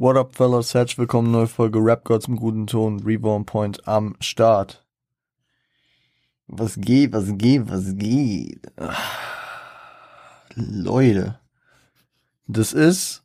What 0.00 0.16
up, 0.16 0.36
fellas? 0.36 0.74
Herzlich 0.74 0.98
willkommen, 0.98 1.32
neue 1.32 1.48
Folge 1.48 1.80
Rap 1.80 2.04
Gods 2.04 2.28
im 2.28 2.36
guten 2.36 2.68
Ton, 2.68 3.00
Reborn 3.00 3.44
Point 3.44 3.88
am 3.88 4.14
Start. 4.20 4.86
Was 6.46 6.76
geht, 6.76 7.12
was 7.12 7.36
geht, 7.36 7.68
was 7.68 7.96
geht? 7.96 8.60
Leute, 10.54 11.40
das 12.46 12.72
ist 12.74 13.24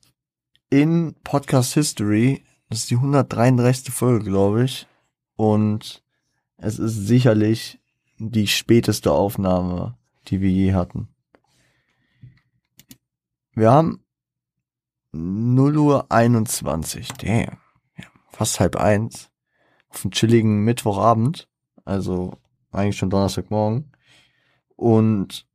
in 0.71 1.13
Podcast 1.23 1.75
History, 1.75 2.44
das 2.70 2.80
ist 2.80 2.90
die 2.90 2.96
133. 2.96 3.94
Folge, 3.94 4.26
glaube 4.26 4.64
ich, 4.64 4.88
und 5.36 6.02
es 6.58 6.80
ist 6.80 7.05
sicherlich 7.05 7.80
die 8.18 8.48
späteste 8.48 9.12
Aufnahme, 9.12 9.96
die 10.28 10.42
wir 10.42 10.50
je 10.50 10.74
hatten. 10.74 11.08
Wir 13.54 13.70
haben 13.70 14.02
0 15.14 15.77
Uhr 15.77 16.11
21, 16.11 17.09
damn, 17.20 17.57
ja, 17.98 18.05
fast 18.30 18.59
halb 18.59 18.76
eins, 18.76 19.30
auf 19.89 20.03
einem 20.03 20.12
chilligen 20.12 20.63
Mittwochabend, 20.63 21.48
also 21.86 22.34
eigentlich 22.72 22.98
schon 22.98 23.09
Donnerstagmorgen. 23.09 23.91
Und 24.76 25.45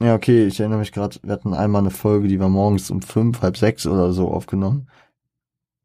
ja, 0.00 0.14
okay, 0.14 0.46
ich 0.46 0.58
erinnere 0.58 0.80
mich 0.80 0.92
gerade, 0.92 1.18
wir 1.22 1.32
hatten 1.32 1.54
einmal 1.54 1.82
eine 1.82 1.90
Folge, 1.90 2.28
die 2.28 2.40
war 2.40 2.48
morgens 2.48 2.90
um 2.90 3.02
fünf, 3.02 3.42
halb 3.42 3.56
sechs 3.56 3.86
oder 3.86 4.12
so 4.12 4.28
aufgenommen. 4.30 4.88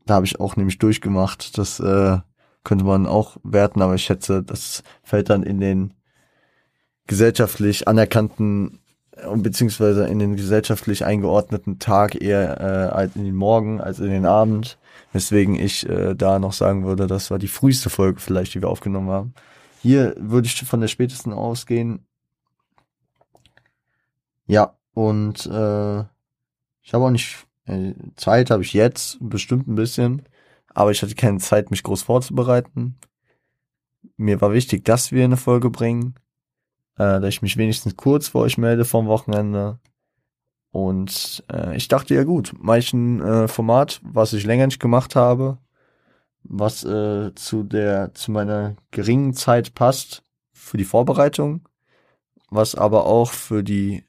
Da 0.06 0.16
habe 0.16 0.26
ich 0.26 0.40
auch 0.40 0.56
nämlich 0.56 0.80
durchgemacht. 0.80 1.58
Das 1.58 1.80
äh, 1.80 2.18
könnte 2.64 2.86
man 2.86 3.06
auch 3.06 3.38
werten, 3.44 3.82
aber 3.82 3.96
ich 3.96 4.04
schätze, 4.04 4.42
das 4.42 4.84
fällt 5.04 5.30
dann 5.30 5.44
in 5.44 5.60
den 5.60 5.94
gesellschaftlich 7.08 7.88
anerkannten 7.88 8.80
beziehungsweise 9.36 10.06
in 10.08 10.20
den 10.20 10.36
gesellschaftlich 10.36 11.06
eingeordneten 11.06 11.80
Tag 11.80 12.22
eher 12.22 12.60
äh, 12.60 12.96
als 12.96 13.16
in 13.16 13.26
den 13.26 13.36
Morgen 13.36 13.82
als 13.82 14.00
in 14.00 14.10
den 14.10 14.26
Abend. 14.26 14.78
Weswegen 15.12 15.56
ich 15.56 15.88
äh, 15.90 16.16
da 16.16 16.40
noch 16.40 16.54
sagen 16.54 16.86
würde, 16.86 17.08
das 17.08 17.32
war 17.32 17.40
die 17.40 17.48
früheste 17.48 17.90
Folge 17.90 18.20
vielleicht, 18.20 18.54
die 18.54 18.62
wir 18.62 18.70
aufgenommen 18.70 19.10
haben. 19.10 19.34
Hier 19.82 20.16
würde 20.18 20.48
ich 20.48 20.64
von 20.66 20.82
der 20.82 20.88
spätesten 20.88 21.34
ausgehen. 21.34 22.06
Ja, 24.46 24.76
und 24.94 25.46
äh, 25.46 26.00
ich 26.82 26.94
habe 26.94 27.06
auch 27.06 27.12
nicht 27.12 27.46
äh, 27.66 27.94
Zeit, 28.16 28.52
habe 28.52 28.64
ich 28.64 28.74
jetzt 28.74 29.18
bestimmt 29.22 29.68
ein 29.68 29.76
bisschen, 29.76 30.24
aber 30.74 30.92
ich 30.92 31.02
hatte 31.02 31.16
keine 31.16 31.40
Zeit, 31.40 31.72
mich 31.72 31.84
groß 31.84 32.04
vorzubereiten. 32.04 32.98
Mir 34.18 34.42
war 34.42 34.54
wichtig, 34.54 34.86
dass 34.86 35.12
wir 35.12 35.24
eine 35.24 35.38
Folge 35.38 35.70
bringen 35.70 36.16
äh, 37.00 37.20
dass 37.20 37.30
ich 37.30 37.42
mich 37.42 37.58
wenigstens 37.58 37.96
kurz 37.96 38.28
vor 38.28 38.42
euch 38.42 38.58
melde 38.58 38.86
vom 38.86 39.08
Wochenende. 39.08 39.80
Und 40.72 41.44
äh, 41.52 41.76
ich 41.76 41.88
dachte 41.88 42.14
ja 42.14 42.24
gut, 42.24 42.54
manchen 42.60 43.22
äh, 43.22 43.48
Format, 43.48 44.02
was 44.04 44.34
ich 44.34 44.46
länger 44.46 44.68
nicht 44.68 44.80
gemacht 44.80 45.16
habe, 45.16 45.58
was 46.44 46.84
äh, 46.84 47.34
zu 47.34 47.64
der 47.64 48.14
zu 48.14 48.32
meiner 48.32 48.76
geringen 48.92 49.34
Zeit 49.34 49.74
passt 49.74 50.24
für 50.54 50.78
die 50.78 50.86
Vorbereitung, 50.86 51.68
was 52.50 52.76
aber 52.76 53.06
auch 53.08 53.32
für 53.32 53.64
die 53.64 54.04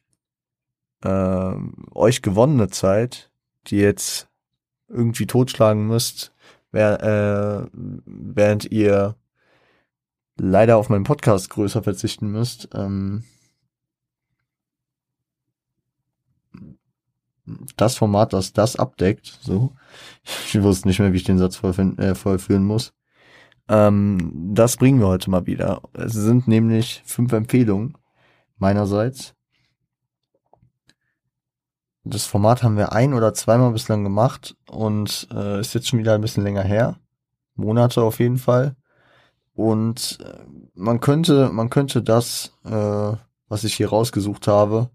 äh, 1.03 1.55
euch 1.95 2.21
gewonnene 2.21 2.69
Zeit, 2.69 3.31
die 3.69 3.79
jetzt 3.79 4.29
irgendwie 4.89 5.27
totschlagen 5.27 5.87
müsst, 5.87 6.33
äh, 6.73 7.67
während 7.73 8.71
ihr 8.71 9.17
leider 10.41 10.79
auf 10.79 10.89
meinen 10.89 11.05
Podcast 11.05 11.51
größer 11.51 11.83
verzichten 11.83 12.31
müsst. 12.31 12.69
Ähm, 12.75 13.25
das 17.77 17.97
Format, 17.97 18.33
das 18.33 18.53
das 18.53 18.77
abdeckt, 18.77 19.39
so. 19.43 19.73
Ich 20.47 20.61
wusste 20.63 20.89
nicht 20.89 20.99
mehr, 20.99 21.13
wie 21.13 21.17
ich 21.17 21.25
den 21.25 21.39
Satz 21.39 21.63
äh, 21.63 22.15
vollführen 22.15 22.65
muss. 22.65 22.93
Ähm, 23.69 24.53
das 24.55 24.77
bringen 24.77 25.01
wir 25.01 25.09
heute 25.09 25.31
mal 25.31 25.47
wieder. 25.47 25.83
Es 25.93 26.13
sind 26.13 26.49
nämlich 26.49 27.03
fünf 27.05 27.33
Empfehlungen 27.33 27.97
meinerseits. 28.57 29.35
Das 32.05 32.25
Format 32.25 32.63
haben 32.63 32.77
wir 32.77 32.93
ein 32.93 33.15
oder 33.15 33.35
zweimal 33.35 33.73
bislang 33.73 34.05
gemacht 34.05 34.57
und 34.71 35.29
äh, 35.33 35.61
ist 35.61 35.75
jetzt 35.75 35.89
schon 35.89 35.99
wieder 35.99 36.15
ein 36.15 36.23
bisschen 36.23 36.45
länger 36.45 36.63
her. 36.63 36.99
Monate 37.55 38.03
auf 38.03 38.21
jeden 38.21 38.39
Fall. 38.39 38.75
Und 39.61 40.17
äh, 40.25 40.39
man 40.73 41.01
könnte, 41.01 41.51
man 41.51 41.69
könnte 41.69 42.03
das, 42.03 42.55
äh, 42.65 43.13
was 43.49 43.65
ich 43.65 43.75
hier 43.75 43.91
rausgesucht 43.91 44.49
habe, 44.49 44.89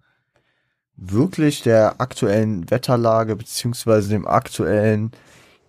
wirklich 0.96 1.62
der 1.62 2.02
aktuellen 2.02 2.72
Wetterlage 2.72 3.36
beziehungsweise 3.36 4.10
dem 4.10 4.28
aktuellen 4.28 5.12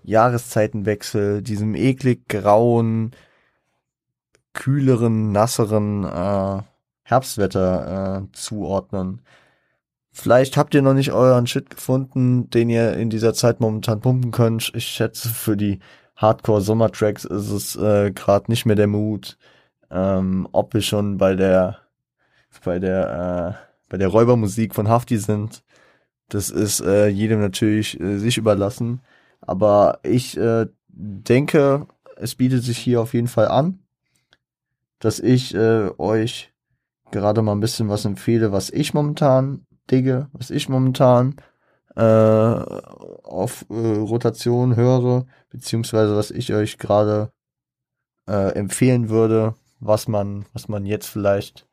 Jahreszeitenwechsel, 0.03 1.43
diesem 1.43 1.75
eklig 1.75 2.27
grauen, 2.27 3.11
kühleren, 4.55 5.31
nasseren 5.31 6.05
äh, 6.05 6.63
Herbstwetter 7.03 8.23
äh, 8.23 8.33
zuordnen. 8.33 9.21
Vielleicht 10.11 10.57
habt 10.57 10.75
ihr 10.75 10.81
noch 10.81 10.95
nicht 10.95 11.13
euren 11.13 11.47
Shit 11.47 11.69
gefunden, 11.69 12.49
den 12.49 12.71
ihr 12.71 12.95
in 12.95 13.11
dieser 13.11 13.35
Zeit 13.35 13.61
momentan 13.61 14.01
pumpen 14.01 14.31
könnt. 14.31 14.73
Ich 14.75 14.87
schätze, 14.87 15.29
für 15.29 15.59
die 15.59 15.81
Hardcore-Sommertracks 16.17 17.25
ist 17.25 17.51
es 17.51 17.77
äh, 17.77 18.11
gerade 18.13 18.51
nicht 18.51 18.67
mehr 18.67 18.77
der 18.77 18.87
Mut. 18.87 19.39
Ähm, 19.91 20.49
ob 20.53 20.75
wir 20.75 20.81
schon 20.81 21.19
bei 21.19 21.35
der 21.35 21.79
bei 22.65 22.79
der 22.79 23.59
äh, 23.61 23.67
bei 23.89 23.99
der 23.99 24.09
Räubermusik 24.09 24.75
von 24.75 24.89
Hafti 24.89 25.19
sind, 25.19 25.63
das 26.29 26.51
ist 26.51 26.81
äh, 26.81 27.07
jedem 27.07 27.41
natürlich 27.41 28.01
äh, 28.01 28.19
sich 28.19 28.39
überlassen. 28.39 29.01
Aber 29.41 30.01
ich 30.03 30.37
äh, 30.37 30.67
denke, 30.89 31.87
es 32.17 32.35
bietet 32.35 32.65
sich 32.65 32.79
hier 32.79 33.01
auf 33.01 33.15
jeden 33.15 33.29
Fall 33.29 33.49
an, 33.49 33.81
dass 34.99 35.21
ich 35.21 35.55
äh, 35.55 35.91
euch 35.99 36.53
gerade 37.13 37.43
mal 37.43 37.53
ein 37.53 37.61
bisschen 37.61 37.89
was 37.89 38.05
empfehle, 38.05 38.51
was 38.51 38.71
ich 38.71 38.95
momentan 38.95 39.67
digge, 39.91 40.29
was 40.33 40.51
ich 40.51 40.69
momentan 40.69 41.37
äh, 41.97 42.01
auf 42.01 43.67
äh, 43.71 43.75
Rotation 43.75 44.77
höre, 44.77 45.27
beziehungsweise 45.51 46.17
was 46.17 46.31
ich 46.31 46.53
euch 46.53 46.79
gerade 46.79 47.33
äh, 48.29 48.53
empfehlen 48.53 49.09
würde, 49.09 49.55
was 49.81 50.09
man, 50.09 50.47
was 50.53 50.69
man 50.69 50.85
jetzt 50.87 51.07
vielleicht 51.07 51.67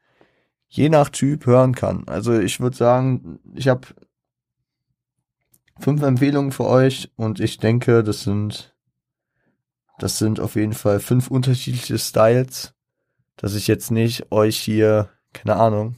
je 0.68 0.90
nach 0.90 1.10
Typ 1.10 1.46
hören 1.46 1.76
kann. 1.76 2.08
Also 2.08 2.40
ich 2.40 2.60
würde 2.60 2.76
sagen, 2.76 3.40
ich 3.54 3.68
habe 3.68 3.88
fünf 5.80 6.02
Empfehlungen 6.02 6.52
für 6.52 6.66
euch 6.66 7.12
und 7.16 7.40
ich 7.40 7.58
denke, 7.58 8.04
das 8.04 8.24
sind 8.24 8.74
das 10.00 10.18
sind 10.18 10.40
auf 10.40 10.56
jeden 10.56 10.74
Fall 10.74 11.00
fünf 11.00 11.30
unterschiedliche 11.30 11.98
Styles, 11.98 12.74
dass 13.38 13.56
ich 13.56 13.68
jetzt 13.68 13.92
nicht 13.92 14.32
euch 14.32 14.58
hier, 14.58 15.10
keine 15.34 15.56
Ahnung, 15.56 15.96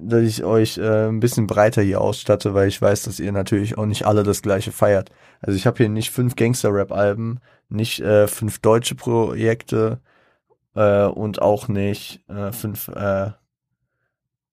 dass 0.00 0.22
ich 0.22 0.44
euch 0.44 0.78
äh, 0.78 1.08
ein 1.08 1.20
bisschen 1.20 1.46
breiter 1.46 1.82
hier 1.82 2.00
ausstatte, 2.00 2.54
weil 2.54 2.68
ich 2.68 2.80
weiß, 2.80 3.02
dass 3.02 3.20
ihr 3.20 3.32
natürlich 3.32 3.78
auch 3.78 3.86
nicht 3.86 4.06
alle 4.06 4.22
das 4.22 4.42
gleiche 4.42 4.72
feiert. 4.72 5.10
Also 5.40 5.56
ich 5.56 5.66
habe 5.66 5.78
hier 5.78 5.88
nicht 5.88 6.10
fünf 6.10 6.36
Gangster-Rap-Alben, 6.36 7.40
nicht 7.68 8.00
äh, 8.00 8.28
fünf 8.28 8.58
deutsche 8.60 8.94
Projekte 8.94 10.00
äh, 10.74 11.04
und 11.04 11.42
auch 11.42 11.68
nicht 11.68 12.22
äh, 12.28 12.52
fünf 12.52 12.88
äh, 12.88 13.32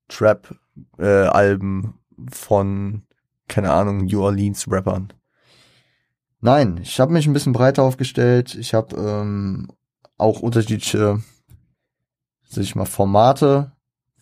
Trap-Alben 0.07 1.83
äh, 1.83 2.31
von, 2.31 3.03
keine 3.47 3.71
Ahnung, 3.71 4.05
New 4.05 4.21
Orleans-Rappern. 4.21 5.13
Nein, 6.41 6.79
ich 6.81 6.99
habe 6.99 7.13
mich 7.13 7.25
ein 7.25 7.33
bisschen 7.33 7.53
breiter 7.53 7.83
aufgestellt. 7.83 8.55
Ich 8.55 8.73
habe 8.73 8.95
ähm, 8.97 9.69
auch 10.17 10.41
unterschiedliche, 10.41 11.21
sag 12.49 12.63
ich 12.63 12.75
mal, 12.75 12.85
Formate 12.85 13.71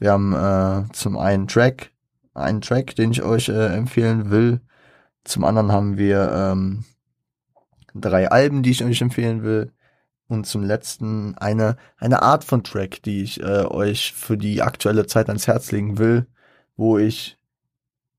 wir 0.01 0.13
haben 0.13 0.33
äh, 0.33 0.91
zum 0.93 1.15
einen 1.15 1.47
Track, 1.47 1.91
einen 2.33 2.61
Track, 2.61 2.95
den 2.95 3.11
ich 3.11 3.21
euch 3.21 3.49
äh, 3.49 3.67
empfehlen 3.67 4.31
will. 4.31 4.59
Zum 5.23 5.43
anderen 5.43 5.71
haben 5.71 5.99
wir 5.99 6.31
ähm, 6.33 6.85
drei 7.93 8.31
Alben, 8.31 8.63
die 8.63 8.71
ich 8.71 8.83
euch 8.83 8.99
empfehlen 8.99 9.43
will. 9.43 9.71
Und 10.27 10.47
zum 10.47 10.63
letzten 10.63 11.37
eine, 11.37 11.75
eine 11.97 12.23
Art 12.23 12.43
von 12.43 12.63
Track, 12.63 13.03
die 13.03 13.21
ich 13.21 13.41
äh, 13.41 13.65
euch 13.65 14.13
für 14.13 14.39
die 14.39 14.63
aktuelle 14.63 15.05
Zeit 15.05 15.27
ans 15.27 15.45
Herz 15.45 15.71
legen 15.71 15.99
will, 15.99 16.25
wo 16.75 16.97
ich 16.97 17.37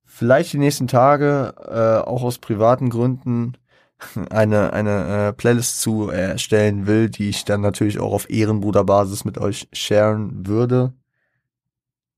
vielleicht 0.05 0.53
die 0.53 0.59
nächsten 0.59 0.87
Tage 0.87 1.53
äh, 1.67 2.09
auch 2.09 2.23
aus 2.23 2.39
privaten 2.39 2.91
Gründen 2.91 3.55
eine, 4.31 4.73
eine 4.73 5.31
äh, 5.31 5.33
Playlist 5.33 5.81
zu 5.81 6.11
erstellen 6.11 6.87
will, 6.87 7.11
die 7.11 7.29
ich 7.29 7.45
dann 7.45 7.61
natürlich 7.61 7.99
auch 7.99 8.13
auf 8.13 8.31
Ehrenbruderbasis 8.31 9.25
mit 9.25 9.37
euch 9.37 9.69
sharen 9.73 10.47
würde. 10.47 10.93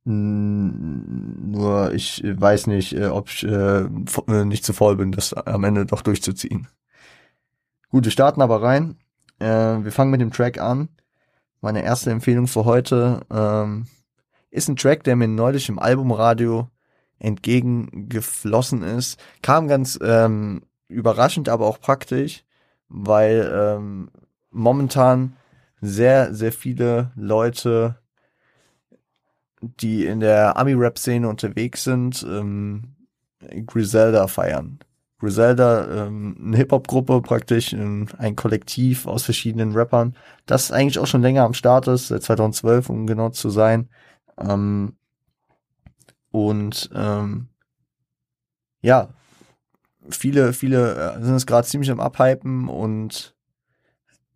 Nur 0.06 1.92
ich 1.94 2.22
weiß 2.24 2.66
nicht, 2.66 2.94
äh, 2.94 3.06
ob 3.06 3.30
ich 3.30 3.44
äh, 3.44 3.84
äh, 3.84 4.44
nicht 4.44 4.64
zu 4.64 4.74
voll 4.74 4.96
bin, 4.96 5.12
das 5.12 5.32
am 5.32 5.64
Ende 5.64 5.86
doch 5.86 6.02
durchzuziehen. 6.02 6.68
Gut, 7.88 8.04
wir 8.04 8.12
starten 8.12 8.42
aber 8.42 8.62
rein. 8.62 8.96
Äh, 9.38 9.46
wir 9.46 9.92
fangen 9.92 10.10
mit 10.10 10.20
dem 10.20 10.32
Track 10.32 10.60
an. 10.60 10.88
Meine 11.62 11.82
erste 11.82 12.10
Empfehlung 12.10 12.46
für 12.46 12.66
heute 12.66 13.22
ähm, 13.30 13.86
ist 14.50 14.68
ein 14.68 14.76
Track, 14.76 15.04
der 15.04 15.16
mir 15.16 15.28
neulich 15.28 15.70
im 15.70 15.78
Albumradio 15.78 16.68
entgegengeflossen 17.18 18.82
ist. 18.82 19.18
Kam 19.40 19.68
ganz 19.68 19.98
ähm, 20.02 20.62
überraschend, 20.88 21.48
aber 21.48 21.66
auch 21.66 21.80
praktisch, 21.80 22.44
weil 22.88 23.50
ähm, 23.54 24.10
momentan 24.50 25.36
sehr, 25.80 26.34
sehr 26.34 26.52
viele 26.52 27.12
Leute, 27.16 27.96
die 29.80 30.06
in 30.06 30.20
der 30.20 30.56
Ami-Rap-Szene 30.56 31.28
unterwegs 31.28 31.84
sind, 31.84 32.24
ähm, 32.28 32.94
Griselda 33.66 34.26
feiern. 34.26 34.78
Griselda, 35.18 36.06
ähm, 36.06 36.36
eine 36.38 36.56
Hip-Hop-Gruppe 36.56 37.22
praktisch, 37.22 37.72
ähm, 37.72 38.08
ein 38.18 38.36
Kollektiv 38.36 39.06
aus 39.06 39.22
verschiedenen 39.22 39.72
Rappern, 39.72 40.16
das 40.46 40.72
eigentlich 40.72 40.98
auch 40.98 41.06
schon 41.06 41.22
länger 41.22 41.44
am 41.44 41.54
Start 41.54 41.88
ist, 41.88 42.08
seit 42.08 42.22
2012, 42.22 42.90
um 42.90 43.06
genau 43.06 43.30
zu 43.30 43.50
sein. 43.50 43.88
Ähm, 44.38 44.96
und 46.30 46.90
ähm, 46.94 47.48
ja, 48.82 49.08
viele, 50.10 50.52
viele 50.52 51.14
äh, 51.16 51.22
sind 51.22 51.34
es 51.34 51.46
gerade 51.46 51.66
ziemlich 51.66 51.90
am 51.90 52.00
Abhypen 52.00 52.68
und 52.68 53.34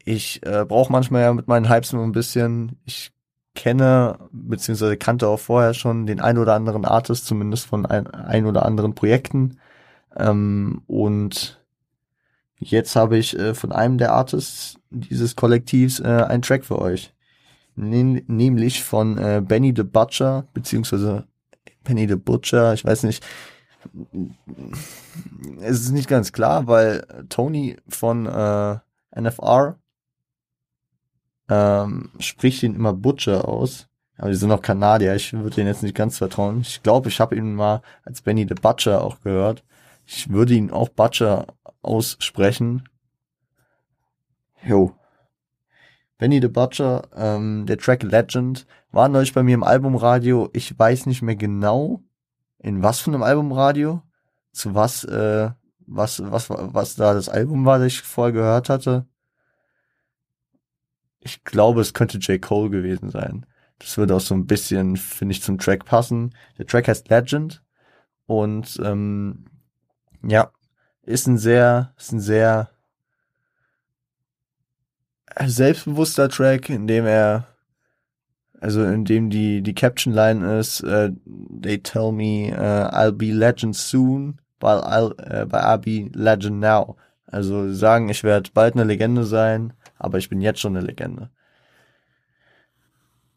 ich 0.05 0.45
äh, 0.47 0.65
brauche 0.67 0.91
manchmal 0.91 1.23
ja 1.23 1.35
mit 1.35 1.49
meinen 1.49 1.69
Hypes 1.69 1.93
nur 1.93 2.03
ein 2.03 2.13
bisschen. 2.13 2.81
Ich 2.87 3.11
kenne, 3.59 4.19
beziehungsweise 4.31 4.97
kannte 4.97 5.27
auch 5.27 5.41
vorher 5.41 5.75
schon 5.75 6.07
den 6.07 6.21
ein 6.21 6.39
oder 6.39 6.55
anderen 6.55 6.85
Artist, 6.85 7.27
zumindest 7.27 7.67
von 7.67 7.85
ein, 7.87 8.07
ein 8.07 8.47
oder 8.47 8.65
anderen 8.65 8.95
Projekten. 8.95 9.59
Ähm, 10.17 10.83
und 10.87 11.61
jetzt 12.59 12.95
habe 12.95 13.19
ich 13.19 13.37
äh, 13.37 13.55
von 13.55 13.73
einem 13.73 13.99
der 13.99 14.13
Artists 14.13 14.79
dieses 14.91 15.35
Kollektivs 15.35 15.99
äh, 15.99 16.05
einen 16.05 16.43
Track 16.43 16.65
für 16.65 16.79
euch. 16.79 17.13
Nämlich 17.75 18.85
von 18.85 19.19
äh, 19.19 19.43
Benny 19.45 19.75
the 19.77 19.83
Butcher, 19.83 20.47
beziehungsweise 20.55 21.27
Benny 21.83 22.07
the 22.09 22.17
Butcher, 22.17 22.75
ich 22.75 22.85
weiß 22.85 23.03
nicht, 23.03 23.25
es 25.61 25.81
ist 25.81 25.91
nicht 25.91 26.09
ganz 26.09 26.33
klar, 26.33 26.69
weil 26.69 27.07
Tony 27.29 27.77
von 27.89 28.27
äh, 28.27 28.77
NFR 29.21 29.79
ähm, 31.49 32.11
spricht 32.19 32.63
ihn 32.63 32.75
immer 32.75 32.93
Butcher 32.93 33.49
aus. 33.49 33.89
Aber 34.17 34.31
die 34.31 34.37
sind 34.37 34.51
auch 34.51 34.63
Kanadier, 34.63 35.15
ich 35.15 35.33
würde 35.33 35.57
denen 35.57 35.69
jetzt 35.69 35.83
nicht 35.83 35.95
ganz 35.95 36.19
vertrauen. 36.19 36.61
Ich 36.63 36.83
glaube, 36.83 37.09
ich 37.09 37.21
habe 37.21 37.37
ihn 37.37 37.55
mal 37.55 37.83
als 38.05 38.21
Benny 38.21 38.47
the 38.49 38.55
Butcher 38.55 39.03
auch 39.03 39.21
gehört. 39.21 39.63
Ich 40.07 40.29
würde 40.31 40.55
ihn 40.55 40.71
auch 40.71 40.89
Butcher 40.89 41.47
aussprechen. 41.83 42.89
Jo. 44.65 44.93
Benny 46.19 46.41
the 46.41 46.49
Butcher, 46.49 47.07
ähm, 47.15 47.65
der 47.67 47.79
Track 47.79 48.03
Legend, 48.03 48.67
war 48.91 49.09
neulich 49.09 49.33
bei 49.35 49.45
mir 49.45 49.55
im 49.55 49.63
Albumradio. 49.63 50.51
Ich 50.53 50.77
weiß 50.77 51.07
nicht 51.07 51.23
mehr 51.23 51.37
genau, 51.37 52.03
in 52.59 52.83
was 52.83 52.99
von 52.99 53.15
einem 53.15 53.23
Albumradio, 53.23 54.03
zu 54.51 54.75
was, 54.75 55.05
äh, 55.05 55.51
was, 55.87 56.21
was, 56.25 56.51
was 56.51 56.97
da 56.97 57.15
das 57.15 57.29
Album 57.29 57.65
war, 57.65 57.79
das 57.79 57.87
ich 57.89 58.03
vorher 58.03 58.33
gehört 58.33 58.69
hatte. 58.69 59.07
Ich 61.21 61.45
glaube, 61.45 61.81
es 61.81 61.95
könnte 61.95 62.19
J. 62.19 62.41
Cole 62.41 62.71
gewesen 62.71 63.11
sein. 63.11 63.47
Das 63.79 63.97
würde 63.97 64.15
auch 64.17 64.21
so 64.21 64.35
ein 64.35 64.47
bisschen, 64.47 64.97
finde 64.97 65.33
ich, 65.33 65.43
zum 65.43 65.59
Track 65.59 65.85
passen. 65.85 66.35
Der 66.59 66.67
Track 66.67 66.89
heißt 66.89 67.09
Legend 67.09 67.63
und 68.27 68.79
ähm, 68.83 69.47
ja, 70.23 70.51
ist 71.03 71.27
ein 71.27 71.39
sehr, 71.39 71.95
ist 71.97 72.13
ein 72.13 72.21
sehr 72.21 72.71
selbstbewusster 75.47 76.29
Track, 76.29 76.69
in 76.69 76.87
dem 76.87 77.07
er, 77.07 77.47
also 78.61 78.85
in 78.85 79.05
dem 79.05 79.31
die 79.31 79.63
die 79.63 79.75
Caption 79.75 80.13
Line 80.13 80.59
ist, 80.59 80.83
uh, 80.83 81.11
they 81.27 81.79
tell 81.79 82.11
me 82.13 82.53
uh, 82.53 82.91
I'll 82.93 83.13
be 83.13 83.33
legend 83.33 83.77
soon, 83.77 84.41
but 84.59 84.83
I'll, 84.85 85.15
uh, 85.21 85.45
but 85.45 85.63
I'll 85.63 85.79
be 85.79 86.11
legend 86.15 86.61
now. 86.61 86.97
Also 87.27 87.73
sagen, 87.73 88.09
ich 88.09 88.25
werde 88.25 88.51
bald 88.53 88.75
eine 88.75 88.85
Legende 88.85 89.25
sein, 89.25 89.75
aber 89.99 90.19
ich 90.19 90.29
bin 90.29 90.41
jetzt 90.41 90.61
schon 90.61 90.77
eine 90.77 90.87
Legende. 90.87 91.31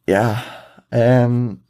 Ja, 0.08 0.44
ähm, 0.92 1.62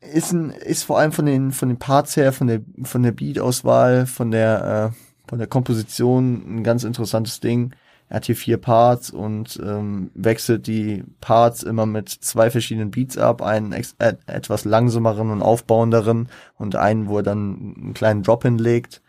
ist 0.00 0.32
ein, 0.32 0.50
ist 0.50 0.84
vor 0.84 0.98
allem 0.98 1.12
von 1.12 1.26
den, 1.26 1.52
von 1.52 1.68
den 1.68 1.78
Parts 1.78 2.16
her, 2.16 2.32
von 2.32 2.46
der, 2.46 2.60
von 2.82 3.02
der 3.02 3.12
Beat-Auswahl, 3.12 4.06
von 4.06 4.30
der, 4.30 4.92
äh, 4.92 5.28
von 5.28 5.38
der 5.38 5.48
Komposition 5.48 6.58
ein 6.58 6.64
ganz 6.64 6.84
interessantes 6.84 7.40
Ding. 7.40 7.74
Er 8.08 8.16
hat 8.16 8.24
hier 8.24 8.36
vier 8.36 8.56
Parts 8.56 9.10
und 9.10 9.60
ähm, 9.64 10.10
wechselt 10.14 10.66
die 10.66 11.04
Parts 11.20 11.62
immer 11.62 11.86
mit 11.86 12.08
zwei 12.08 12.50
verschiedenen 12.50 12.90
Beats 12.90 13.16
ab, 13.16 13.40
einen 13.40 13.72
äh, 13.72 13.84
etwas 14.26 14.64
langsameren 14.64 15.30
und 15.30 15.42
aufbauenderen 15.42 16.28
und 16.58 16.74
einen, 16.74 17.08
wo 17.08 17.18
er 17.18 17.22
dann 17.22 17.74
einen 17.76 17.94
kleinen 17.94 18.24
Drop 18.24 18.42
hinlegt. 18.42 19.00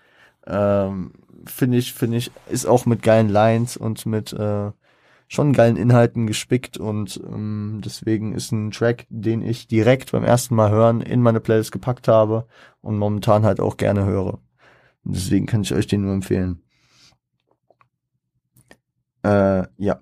Ähm, 0.45 1.13
finde 1.45 1.77
ich, 1.77 1.93
finde 1.93 2.17
ich, 2.17 2.31
ist 2.49 2.65
auch 2.65 2.85
mit 2.85 3.01
geilen 3.01 3.29
Lines 3.29 3.77
und 3.77 4.05
mit 4.05 4.33
äh, 4.33 4.71
schon 5.27 5.53
geilen 5.53 5.77
Inhalten 5.77 6.27
gespickt 6.27 6.77
und 6.77 7.21
ähm, 7.25 7.79
deswegen 7.83 8.33
ist 8.33 8.51
ein 8.51 8.71
Track, 8.71 9.05
den 9.09 9.41
ich 9.41 9.67
direkt 9.67 10.11
beim 10.11 10.25
ersten 10.25 10.55
Mal 10.55 10.71
hören 10.71 10.99
in 10.99 11.21
meine 11.21 11.39
Playlist 11.39 11.71
gepackt 11.71 12.09
habe 12.09 12.47
und 12.81 12.97
momentan 12.97 13.45
halt 13.45 13.61
auch 13.61 13.77
gerne 13.77 14.03
höre. 14.03 14.39
Und 15.05 15.15
deswegen 15.15 15.45
kann 15.45 15.61
ich 15.61 15.73
euch 15.73 15.87
den 15.87 16.01
nur 16.01 16.13
empfehlen. 16.13 16.61
Äh, 19.23 19.67
ja. 19.77 19.99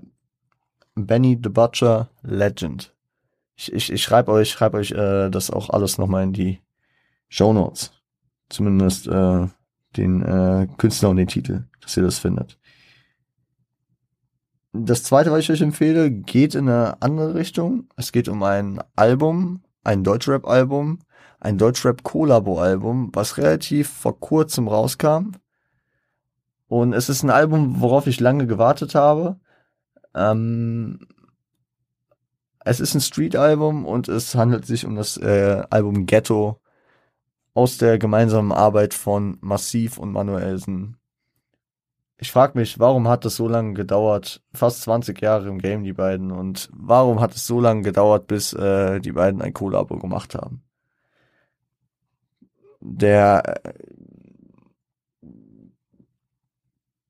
Benny 0.96 1.40
the 1.42 1.50
Butcher 1.50 2.10
Legend. 2.24 2.96
Ich, 3.56 3.72
ich, 3.72 3.92
ich 3.92 4.02
schreibe 4.02 4.32
euch, 4.32 4.50
schreib 4.50 4.74
euch 4.74 4.92
äh, 4.92 5.30
das 5.30 5.52
auch 5.52 5.70
alles 5.70 5.98
nochmal 5.98 6.24
in 6.24 6.34
die 6.34 6.60
Show 7.28 7.54
Notes. 7.54 7.92
Zumindest 8.50 9.08
äh, 9.08 9.48
den 9.98 10.22
äh, 10.22 10.68
Künstler 10.78 11.10
und 11.10 11.18
den 11.18 11.28
Titel, 11.28 11.66
dass 11.82 11.98
ihr 11.98 12.04
das 12.04 12.20
findet. 12.20 12.58
Das 14.72 15.04
zweite, 15.04 15.32
was 15.32 15.40
ich 15.40 15.52
euch 15.52 15.62
empfehle, 15.62 16.12
geht 16.12 16.54
in 16.54 16.70
eine 16.70 17.02
andere 17.02 17.34
Richtung. 17.34 17.88
Es 17.96 18.12
geht 18.12 18.30
um 18.30 18.44
ein 18.44 18.80
Album, 18.96 19.64
ein 19.84 20.04
Deutschrap-Album, 20.04 21.00
ein 21.40 21.58
Deutschrap-Kollabo-Album, 21.58 23.10
was 23.14 23.38
relativ 23.38 23.90
vor 23.90 24.20
kurzem 24.20 24.68
rauskam. 24.68 25.32
Und 26.68 26.94
es 26.94 27.10
ist 27.10 27.24
ein 27.24 27.32
Album, 27.32 27.82
worauf 27.82 28.06
ich 28.06 28.20
lange 28.20 28.46
gewartet 28.46 28.94
habe. 28.94 29.40
Ähm, 30.14 31.08
es 32.64 32.80
ist 32.80 32.94
ein 32.94 33.02
Street-Album 33.02 33.86
und 33.86 34.08
es 34.08 34.36
handelt 34.36 34.68
sich 34.68 34.86
um 34.86 34.96
das 34.96 35.18
äh, 35.18 35.64
Album 35.72 36.06
Ghetto 36.06 36.62
aus 37.60 37.78
der 37.78 38.00
gemeinsamen 38.00 38.54
Arbeit 38.54 38.94
von 38.94 39.38
Massiv 39.42 39.98
und 39.98 40.14
Manuelsen. 40.14 40.96
Ich 42.18 42.32
frage 42.32 42.58
mich, 42.58 42.80
warum 42.80 43.10
hat 43.10 43.26
es 43.26 43.36
so 43.36 43.50
lange 43.50 43.74
gedauert? 43.74 44.42
Fast 44.54 44.84
20 44.84 45.22
Jahre 45.22 45.50
im 45.50 45.60
Game, 45.60 45.84
die 45.84 45.92
beiden. 45.92 46.32
Und 46.32 46.70
warum 46.72 47.20
hat 47.20 47.36
es 47.36 47.46
so 47.46 47.60
lange 47.60 47.82
gedauert, 47.82 48.28
bis 48.28 48.54
äh, 48.54 49.02
die 49.02 49.12
beiden 49.12 49.42
ein 49.42 49.54
Kollabo 49.54 49.98
gemacht 49.98 50.36
haben? 50.36 50.64
Der, 52.80 53.60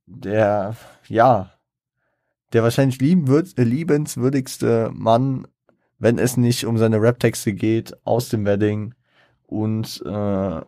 der, 0.07 0.75
ja, 1.09 1.51
der 2.53 2.63
wahrscheinlich 2.63 2.99
liebenswürdigste 2.99 4.89
Mann, 4.95 5.47
wenn 5.99 6.17
es 6.17 6.37
nicht 6.37 6.65
um 6.65 6.79
seine 6.79 6.99
Rap-Texte 6.99 7.53
geht, 7.53 7.95
aus 8.03 8.29
dem 8.29 8.45
Wedding, 8.45 8.95
und 9.49 10.01
äh, 10.05 10.61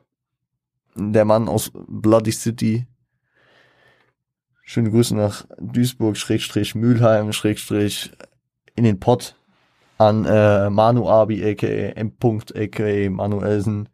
der 0.95 1.25
Mann 1.25 1.47
aus 1.47 1.71
Bloody 1.73 2.31
City. 2.31 2.88
Schöne 4.63 4.91
Grüße 4.91 5.15
nach 5.15 5.45
Duisburg, 5.59 6.17
Schrägstrich, 6.17 6.75
Mülheim, 6.75 7.33
Schrägstrich, 7.33 8.11
in 8.75 8.83
den 8.83 9.00
Pott 9.00 9.35
an 9.97 10.25
äh, 10.25 10.69
Manu 10.69 11.07
Abi, 11.09 11.43
aka 11.43 11.67
M. 11.67 12.13
aka 12.21 13.09
Manuelsen. 13.09 13.89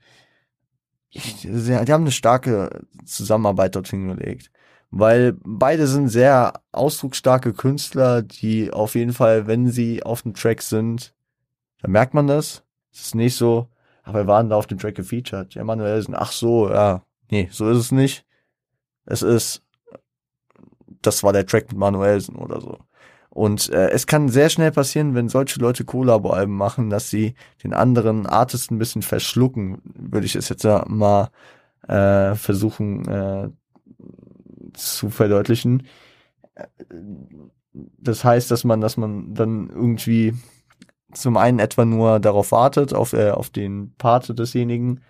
Die 1.14 1.74
haben 1.74 2.04
eine 2.04 2.12
starke 2.12 2.86
Zusammenarbeit 3.06 3.76
dort 3.76 3.88
hingelegt. 3.88 4.52
Weil 4.90 5.36
beide 5.44 5.88
sind 5.88 6.08
sehr 6.08 6.62
ausdrucksstarke 6.72 7.54
Künstler, 7.54 8.22
die 8.22 8.72
auf 8.72 8.96
jeden 8.96 9.12
Fall, 9.12 9.48
wenn 9.48 9.70
sie 9.70 10.04
auf 10.04 10.22
dem 10.22 10.34
Track 10.34 10.62
sind, 10.62 11.14
da 11.82 11.90
merkt 11.90 12.14
man 12.14 12.28
das. 12.28 12.64
Es 12.94 13.08
ist 13.08 13.16
nicht 13.16 13.36
so, 13.36 13.68
aber 14.08 14.20
wir 14.20 14.28
waren 14.28 14.50
da 14.50 14.56
auf 14.56 14.68
dem 14.68 14.80
Track 14.80 14.96
gefeatured. 14.96 15.54
Ja, 15.54 15.66
Manuelsen, 15.66 16.16
ach 16.16 16.32
so, 16.32 16.70
ja. 16.70 17.04
Nee, 17.30 17.50
so 17.52 17.70
ist 17.70 17.78
es 17.78 17.92
nicht. 17.92 18.26
Es 19.06 19.22
ist, 19.22 19.62
das 21.02 21.24
war 21.24 21.34
der 21.34 21.46
Track 21.46 21.68
mit 21.70 21.78
Manuelsen 21.78 22.36
oder 22.36 22.62
so. 22.62 22.78
Und 23.30 23.70
äh, 23.70 23.90
es 23.90 24.08
kann 24.08 24.30
sehr 24.30 24.50
schnell 24.50 24.72
passieren, 24.72 25.14
wenn 25.14 25.28
solche 25.28 25.60
Leute 25.60 25.84
Collabo-Alben 25.84 26.56
machen, 26.56 26.90
dass 26.90 27.10
sie 27.10 27.36
den 27.64 27.74
anderen 27.74 28.26
Artist 28.26 28.72
ein 28.72 28.80
bisschen 28.80 29.02
verschlucken, 29.02 29.82
würde 29.84 30.26
ich 30.26 30.36
es 30.36 30.48
jetzt 30.48 30.64
mal 30.64 31.30
äh, 31.88 32.34
versuchen 32.36 33.06
äh, 33.10 33.50
zu 34.74 35.10
verdeutlichen. 35.10 35.86
Das 37.74 38.24
heißt, 38.24 38.50
dass 38.50 38.64
man, 38.64 38.80
dass 38.80 38.96
man 38.96 39.34
dann 39.34 39.70
irgendwie 39.70 40.34
zum 41.14 41.38
einen 41.38 41.60
etwa 41.60 41.86
nur 41.86 42.20
darauf 42.20 42.52
wartet, 42.52 42.94
auf, 42.94 43.14
äh, 43.14 43.32
auf 43.32 43.50
den 43.50 43.94
Part 43.98 44.38
desjenigen, 44.38 45.02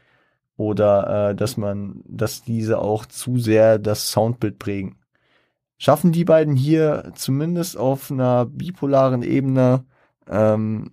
oder 0.58 1.30
äh, 1.30 1.36
dass 1.36 1.56
man, 1.56 2.04
dass 2.08 2.44
diese 2.44 2.80
auch 2.80 3.06
zu 3.06 3.38
sehr 3.38 3.78
das 3.80 4.12
Soundbild 4.12 4.58
prägen. 4.60 4.98
Schaffen 5.78 6.12
die 6.12 6.26
beiden 6.26 6.56
hier 6.56 7.12
zumindest 7.16 7.78
auf 7.78 8.10
einer 8.12 8.46
bipolaren 8.46 9.22
Ebene 9.22 9.86
ähm, 10.28 10.92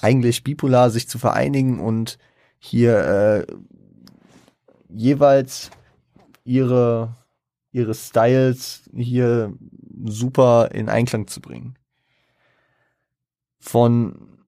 eigentlich 0.00 0.44
bipolar 0.44 0.90
sich 0.90 1.08
zu 1.08 1.18
vereinigen 1.18 1.80
und 1.80 2.18
hier 2.58 2.98
äh, 2.98 3.46
jeweils 4.88 5.70
ihre 6.44 7.16
ihre 7.72 7.94
Styles 7.94 8.88
hier 8.94 9.52
super 10.04 10.70
in 10.72 10.88
Einklang 10.88 11.26
zu 11.26 11.42
bringen. 11.42 11.76
Von 13.66 14.46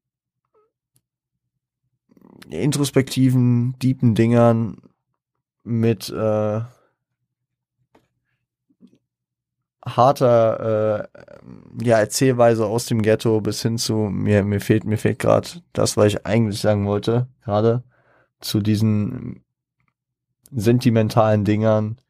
introspektiven, 2.48 3.76
deepen 3.80 4.14
Dingern 4.14 4.76
mit 5.64 6.08
äh, 6.08 6.60
harter 9.84 11.08
äh, 11.80 11.84
ja, 11.84 11.98
Erzählweise 11.98 12.66
aus 12.66 12.86
dem 12.86 13.02
Ghetto 13.02 13.40
bis 13.40 13.60
hin 13.62 13.76
zu 13.76 13.94
mir 13.94 14.44
mir 14.44 14.60
fehlt 14.60 14.84
mir 14.84 14.98
fehlt 14.98 15.18
gerade 15.18 15.48
das, 15.72 15.96
was 15.96 16.06
ich 16.06 16.26
eigentlich 16.26 16.60
sagen 16.60 16.86
wollte, 16.86 17.28
gerade 17.42 17.82
zu 18.40 18.60
diesen 18.60 19.44
sentimentalen 20.50 21.44
Dingern, 21.44 22.00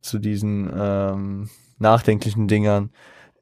zu 0.00 0.18
diesen 0.20 0.70
ähm, 0.74 1.50
nachdenklichen 1.78 2.48
Dingern 2.48 2.90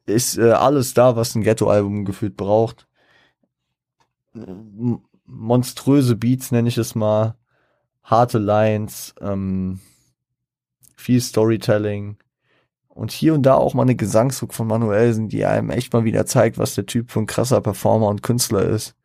ist 0.05 0.37
äh, 0.37 0.51
alles 0.51 0.93
da, 0.93 1.15
was 1.15 1.35
ein 1.35 1.43
Ghetto-Album 1.43 2.05
gefühlt 2.05 2.35
braucht. 2.35 2.84
Monströse 5.25 6.15
Beats 6.15 6.51
nenne 6.51 6.69
ich 6.69 6.77
es 6.77 6.95
mal, 6.95 7.35
harte 8.03 8.37
Lines, 8.37 9.15
ähm, 9.21 9.79
viel 10.95 11.21
Storytelling, 11.21 12.17
und 12.95 13.11
hier 13.11 13.33
und 13.33 13.43
da 13.43 13.55
auch 13.55 13.73
mal 13.73 13.81
eine 13.81 13.97
Gesangshook 13.97 14.53
von 14.53 14.67
Manuelsen, 14.67 15.27
die 15.27 15.45
einem 15.45 15.69
echt 15.69 15.91
mal 15.91 16.05
wieder 16.05 16.25
zeigt, 16.25 16.57
was 16.57 16.75
der 16.75 16.85
Typ 16.85 17.11
für 17.11 17.19
ein 17.19 17.25
krasser 17.25 17.59
Performer 17.59 18.07
und 18.07 18.23
Künstler 18.23 18.63
ist. 18.63 18.95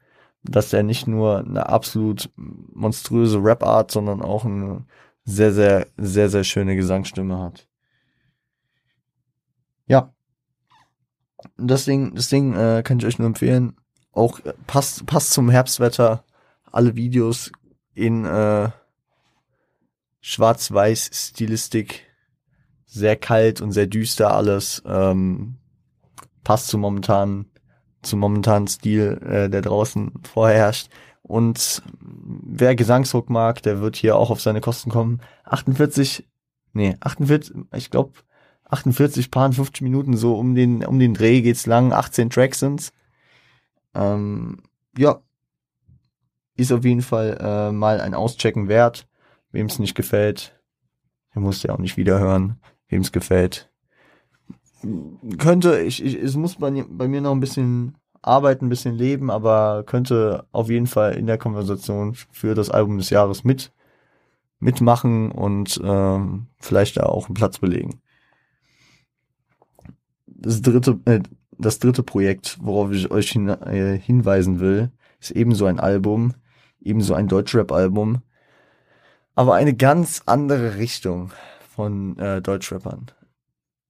Dass 0.45 0.73
er 0.73 0.85
nicht 0.85 1.09
nur 1.09 1.41
eine 1.41 1.69
absolut 1.69 2.31
monströse 2.37 3.43
Rap-Art, 3.43 3.91
sondern 3.91 4.23
auch 4.23 4.45
eine 4.45 4.85
sehr, 5.25 5.53
sehr, 5.53 5.89
sehr, 5.97 6.31
sehr 6.31 6.45
schöne 6.45 6.77
Gesangsstimme 6.77 7.37
hat. 7.41 7.67
Ja. 9.89 10.15
Das 11.57 11.85
Ding, 11.85 12.15
das 12.15 12.29
Ding 12.29 12.55
äh, 12.55 12.85
kann 12.85 13.01
ich 13.01 13.07
euch 13.07 13.19
nur 13.19 13.27
empfehlen. 13.27 13.80
Auch 14.13 14.41
äh, 14.41 14.55
passt, 14.67 15.07
passt 15.07 15.33
zum 15.33 15.51
Herbstwetter. 15.51 16.25
Alle 16.71 16.97
Videos 16.97 17.51
in 17.95 18.25
äh, 18.25 18.71
Schwarz-Weiß-Stilistik 20.21 22.07
sehr 22.87 23.17
kalt 23.17 23.61
und 23.61 23.73
sehr 23.73 23.87
düster 23.87 24.35
alles. 24.35 24.83
Ähm, 24.87 25.57
passt 26.45 26.69
zum 26.69 26.81
momentanen, 26.81 27.51
zum 28.03 28.21
momentanen 28.21 28.69
Stil, 28.69 29.21
äh, 29.25 29.49
der 29.49 29.63
draußen 29.63 30.13
vorherrscht. 30.23 30.89
Und 31.23 31.83
wer 32.01 32.75
Gesangsdruck 32.75 33.31
mag, 33.31 33.63
der 33.63 33.81
wird 33.81 33.97
hier 33.97 34.17
auch 34.17 34.31
auf 34.31 34.41
seine 34.41 34.61
Kosten 34.61 34.91
kommen. 34.91 35.21
48, 35.45 36.27
nee, 36.73 36.97
48, 37.01 37.57
ich 37.75 37.91
glaube 37.91 38.13
48 38.69 39.31
paar 39.31 39.53
50 39.53 39.83
Minuten 39.83 40.17
so 40.17 40.37
um 40.37 40.55
den 40.55 40.85
um 40.85 40.99
den 40.99 41.15
Dreh 41.15 41.41
geht's 41.43 41.67
lang, 41.67 41.93
18 41.93 42.31
Tracks 42.31 42.61
sind's. 42.61 42.93
Ähm, 43.95 44.63
ja, 44.97 45.21
ist 46.57 46.73
auf 46.73 46.85
jeden 46.85 47.03
Fall 47.03 47.39
äh, 47.41 47.73
mal 47.73 48.01
ein 48.01 48.15
Auschecken 48.15 48.69
wert. 48.69 49.07
Wem 49.53 49.67
es 49.67 49.81
nicht 49.81 49.97
gefällt, 49.97 50.61
der 51.35 51.43
muss 51.43 51.63
ja 51.65 51.75
auch 51.75 51.79
nicht 51.79 51.97
wieder 51.97 52.21
hören 52.21 52.61
wem 52.91 53.03
es 53.03 53.13
gefällt. 53.13 53.71
Könnte, 55.39 55.81
ich, 55.81 56.05
ich, 56.05 56.17
es 56.17 56.37
muss 56.37 56.57
bei, 56.57 56.71
bei 56.89 57.09
mir 57.09 57.21
noch 57.21 57.33
ein 57.33 57.41
bisschen 57.41 57.97
arbeiten, 58.23 58.67
ein 58.67 58.71
bisschen 58.71 58.97
leben, 58.97 59.31
aber 59.31 59.85
könnte 59.85 60.47
auf 60.53 60.69
jeden 60.69 60.87
Fall 60.87 61.15
in 61.15 61.27
der 61.27 61.39
Konversation 61.39 62.15
für 62.15 62.55
das 62.55 62.71
Album 62.71 62.99
des 62.99 63.11
Jahres 63.11 63.45
mit 63.45 63.73
mitmachen 64.59 65.33
und 65.33 65.81
ähm, 65.83 66.49
vielleicht 66.59 66.99
da 66.99 67.05
auch 67.05 67.27
einen 67.27 67.35
Platz 67.35 67.59
belegen. 67.59 68.03
Das 70.27 70.61
dritte, 70.61 71.01
äh, 71.07 71.21
das 71.61 71.79
dritte 71.79 72.03
Projekt, 72.03 72.59
worauf 72.61 72.93
ich 72.93 73.11
euch 73.11 73.31
hin, 73.31 73.49
äh, 73.49 73.99
hinweisen 73.99 74.61
will, 74.61 74.91
ist 75.21 75.31
ebenso 75.31 75.67
ein 75.67 75.81
Album, 75.81 76.35
ebenso 76.81 77.15
ein 77.15 77.29
Deutschrap-Album, 77.29 78.23
aber 79.35 79.55
eine 79.55 79.75
ganz 79.75 80.23
andere 80.27 80.77
Richtung 80.77 81.33
von 81.75 82.19
äh, 82.19 82.43
Deutschrappern. 82.43 83.11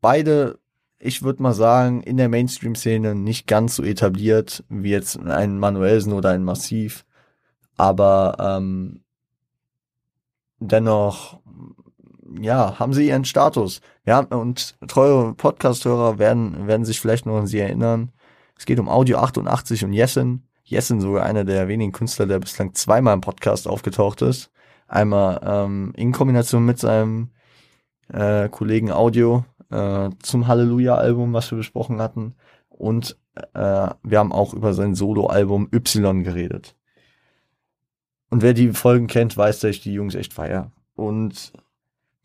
Beide, 0.01 0.59
ich 0.99 1.23
würde 1.23 1.43
mal 1.43 1.55
sagen, 1.55 2.03
in 2.03 2.17
der 2.17 2.29
Mainstream-Szene 2.29 3.15
nicht 3.15 3.47
ganz 3.47 3.77
so 3.77 3.83
etabliert 3.83 4.65
wie 4.69 4.91
jetzt 4.91 5.19
ein 5.19 5.59
Manuelsen 5.59 6.13
oder 6.13 6.31
ein 6.31 6.45
Massiv, 6.45 7.05
aber 7.77 8.37
ähm, 8.39 9.03
dennoch, 10.59 11.41
ja, 12.39 12.79
haben 12.79 12.93
sie 12.93 13.09
ihren 13.09 13.25
Status. 13.25 13.81
Ja, 14.07 14.21
und 14.21 14.77
treue 14.89 15.35
Podcast-Hörer 15.35 16.19
werden, 16.19 16.67
werden 16.67 16.85
sich 16.85 17.01
vielleicht 17.01 17.27
noch 17.27 17.39
an 17.39 17.47
sie 17.47 17.59
erinnern. 17.59 18.13
Es 18.57 18.67
geht 18.67 18.79
um 18.79 18.89
Audio 18.89 19.19
88 19.19 19.85
und 19.85 19.93
Jessen. 19.93 20.47
Jessen 20.65 21.01
sogar 21.01 21.25
einer 21.25 21.45
der 21.45 21.69
wenigen 21.69 21.93
Künstler, 21.93 22.27
der 22.27 22.39
bislang 22.39 22.75
zweimal 22.75 23.15
im 23.15 23.21
Podcast 23.21 23.67
aufgetaucht 23.67 24.23
ist. 24.23 24.51
Einmal 24.87 25.41
ähm, 25.45 25.93
in 25.97 26.13
Kombination 26.13 26.65
mit 26.65 26.79
seinem 26.79 27.31
äh, 28.13 28.49
Kollegen 28.49 28.93
Audio 28.93 29.45
äh, 29.71 30.11
zum 30.21 30.47
Halleluja-Album, 30.47 31.33
was 31.33 31.51
wir 31.51 31.59
besprochen 31.59 32.01
hatten. 32.01 32.35
Und 32.69 33.17
äh, 33.55 33.89
wir 34.03 34.19
haben 34.19 34.33
auch 34.33 34.55
über 34.55 34.75
sein 34.75 34.95
Solo-Album 34.95 35.69
Y 35.73 36.25
geredet. 36.25 36.77
Und 38.31 38.43
wer 38.43 38.55
die 38.55 38.71
Folgen 38.73 39.07
kennt, 39.07 39.37
weiß, 39.37 39.61
dass 39.61 39.71
ich 39.71 39.81
die 39.81 39.93
Jungs 39.93 40.15
echt 40.15 40.33
feier. 40.33 40.71
Und 40.95 41.53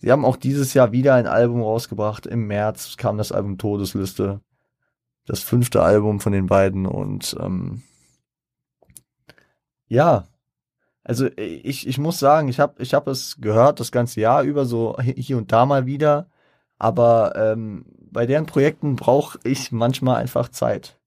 sie 0.06 0.12
haben 0.12 0.24
auch 0.24 0.38
dieses 0.38 0.76
Jahr 0.76 0.92
wieder 0.92 1.16
ein 1.16 1.26
Album 1.26 1.64
rausgebracht. 1.64 2.28
Im 2.28 2.46
März 2.46 2.96
kam 2.96 3.18
das 3.18 3.32
Album 3.32 3.58
Todesliste. 3.58 4.40
Das 5.26 5.40
fünfte 5.40 5.82
Album 5.82 6.20
von 6.20 6.32
den 6.32 6.46
beiden. 6.46 6.86
Und 6.86 7.36
ähm, 7.40 7.82
ja, 9.88 10.28
also 11.04 11.26
ich, 11.38 11.88
ich 11.88 11.98
muss 11.98 12.20
sagen, 12.20 12.50
ich 12.50 12.60
habe 12.60 12.84
ich 12.84 12.94
hab 12.94 13.08
es 13.08 13.38
gehört 13.42 13.80
das 13.80 13.92
ganze 13.92 14.22
Jahr 14.22 14.44
über, 14.44 14.66
so 14.66 14.96
hier 15.02 15.38
und 15.38 15.52
da 15.52 15.66
mal 15.66 15.88
wieder. 15.88 16.30
Aber 16.78 17.34
ähm, 17.36 17.88
bei 18.12 18.28
deren 18.28 18.46
Projekten 18.46 18.98
brauche 18.98 19.40
ich 19.44 19.72
manchmal 19.72 20.18
einfach 20.18 20.50
Zeit. 20.50 21.00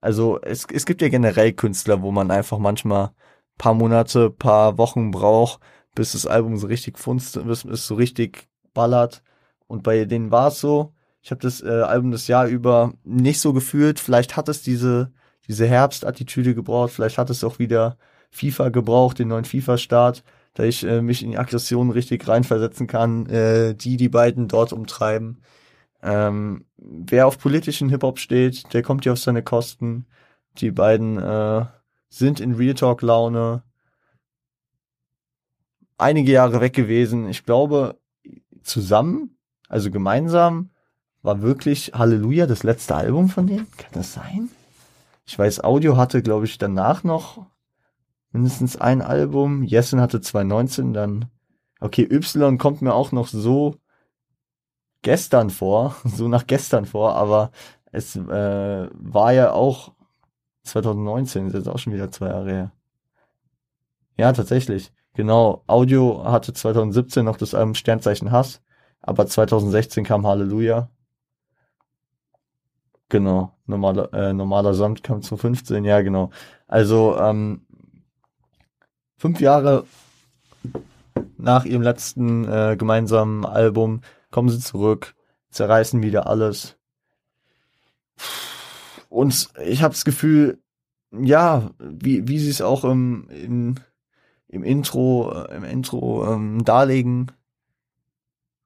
Also 0.00 0.40
es, 0.40 0.66
es 0.72 0.86
gibt 0.86 1.02
ja 1.02 1.10
generell 1.10 1.52
Künstler, 1.52 2.00
wo 2.00 2.12
man 2.12 2.30
einfach 2.30 2.56
manchmal 2.56 3.10
paar 3.58 3.74
Monate, 3.74 4.30
paar 4.30 4.78
Wochen 4.78 5.10
braucht, 5.10 5.60
bis 6.00 6.12
das 6.12 6.26
Album 6.26 6.56
so 6.56 6.66
richtig 6.66 6.98
funzt, 6.98 7.38
bis 7.44 7.62
es 7.66 7.86
so 7.86 7.94
richtig 7.94 8.48
ballert. 8.72 9.22
Und 9.66 9.82
bei 9.82 10.06
denen 10.06 10.30
war 10.30 10.48
es 10.48 10.58
so. 10.58 10.94
Ich 11.20 11.30
habe 11.30 11.42
das 11.42 11.62
äh, 11.62 11.68
Album 11.68 12.10
das 12.10 12.26
Jahr 12.26 12.46
über 12.46 12.94
nicht 13.04 13.38
so 13.38 13.52
gefühlt. 13.52 14.00
Vielleicht 14.00 14.34
hat 14.34 14.48
es 14.48 14.62
diese 14.62 15.12
diese 15.46 15.66
Herbstattitüde 15.66 16.54
gebraucht. 16.54 16.92
Vielleicht 16.92 17.18
hat 17.18 17.28
es 17.28 17.44
auch 17.44 17.58
wieder 17.58 17.98
FIFA 18.30 18.70
gebraucht, 18.70 19.18
den 19.18 19.28
neuen 19.28 19.44
FIFA-Start, 19.44 20.24
da 20.54 20.62
ich 20.62 20.84
äh, 20.84 21.02
mich 21.02 21.22
in 21.22 21.32
die 21.32 21.38
Aggression 21.38 21.90
richtig 21.90 22.26
reinversetzen 22.26 22.86
kann, 22.86 23.26
äh, 23.26 23.74
die 23.74 23.98
die 23.98 24.08
beiden 24.08 24.48
dort 24.48 24.72
umtreiben. 24.72 25.42
Ähm, 26.02 26.64
wer 26.78 27.26
auf 27.26 27.38
politischen 27.38 27.90
Hip-Hop 27.90 28.18
steht, 28.18 28.72
der 28.72 28.80
kommt 28.82 29.04
hier 29.04 29.12
auf 29.12 29.18
seine 29.18 29.42
Kosten. 29.42 30.06
Die 30.56 30.70
beiden 30.70 31.18
äh, 31.18 31.66
sind 32.08 32.40
in 32.40 32.54
Real 32.54 32.72
Talk-Laune 32.72 33.64
einige 36.00 36.32
Jahre 36.32 36.60
weg 36.60 36.72
gewesen. 36.72 37.28
Ich 37.28 37.44
glaube, 37.44 37.98
zusammen, 38.62 39.36
also 39.68 39.90
gemeinsam, 39.90 40.70
war 41.22 41.42
wirklich 41.42 41.92
Halleluja 41.94 42.46
das 42.46 42.62
letzte 42.62 42.94
Album 42.94 43.28
von 43.28 43.46
denen? 43.46 43.70
Kann 43.76 43.90
das 43.92 44.14
sein? 44.14 44.48
Ich 45.26 45.38
weiß, 45.38 45.62
Audio 45.62 45.96
hatte, 45.96 46.22
glaube 46.22 46.46
ich, 46.46 46.58
danach 46.58 47.04
noch 47.04 47.46
mindestens 48.32 48.76
ein 48.76 49.02
Album. 49.02 49.62
Jessen 49.62 50.00
hatte 50.00 50.20
2019 50.20 50.92
dann. 50.92 51.26
Okay, 51.80 52.06
Y 52.10 52.58
kommt 52.58 52.82
mir 52.82 52.94
auch 52.94 53.12
noch 53.12 53.28
so 53.28 53.76
gestern 55.02 55.50
vor, 55.50 55.96
so 56.04 56.28
nach 56.28 56.46
gestern 56.46 56.86
vor, 56.86 57.14
aber 57.14 57.50
es 57.92 58.16
äh, 58.16 58.88
war 58.92 59.32
ja 59.32 59.52
auch 59.52 59.92
2019, 60.64 61.48
ist 61.48 61.54
jetzt 61.54 61.68
auch 61.68 61.78
schon 61.78 61.92
wieder 61.92 62.10
zwei 62.10 62.28
Jahre 62.28 62.50
her. 62.50 62.72
Ja, 64.16 64.32
tatsächlich. 64.32 64.92
Genau, 65.20 65.62
Audio 65.66 66.24
hatte 66.24 66.54
2017 66.54 67.26
noch 67.26 67.36
das 67.36 67.54
Album 67.54 67.74
Sternzeichen 67.74 68.30
Hass, 68.32 68.62
aber 69.02 69.26
2016 69.26 70.02
kam 70.02 70.26
Halleluja. 70.26 70.88
Genau, 73.10 73.52
normaler, 73.66 74.10
äh, 74.14 74.32
normaler 74.32 74.72
Samt 74.72 75.02
kam 75.02 75.20
2015, 75.20 75.84
ja 75.84 76.00
genau. 76.00 76.30
Also 76.68 77.18
ähm, 77.18 77.66
fünf 79.18 79.42
Jahre 79.42 79.84
nach 81.36 81.66
ihrem 81.66 81.82
letzten 81.82 82.48
äh, 82.48 82.76
gemeinsamen 82.78 83.44
Album 83.44 84.00
kommen 84.30 84.48
sie 84.48 84.58
zurück, 84.58 85.14
zerreißen 85.50 86.02
wieder 86.02 86.28
alles. 86.28 86.78
Und 89.10 89.50
ich 89.66 89.82
habe 89.82 89.92
das 89.92 90.06
Gefühl, 90.06 90.62
ja, 91.12 91.72
wie, 91.78 92.26
wie 92.26 92.38
sie 92.38 92.48
es 92.48 92.62
auch 92.62 92.84
im, 92.84 93.28
im, 93.28 93.74
im 94.50 94.64
Intro, 94.64 95.32
äh, 95.32 95.56
im 95.56 95.64
Intro 95.64 96.32
ähm, 96.32 96.64
darlegen, 96.64 97.32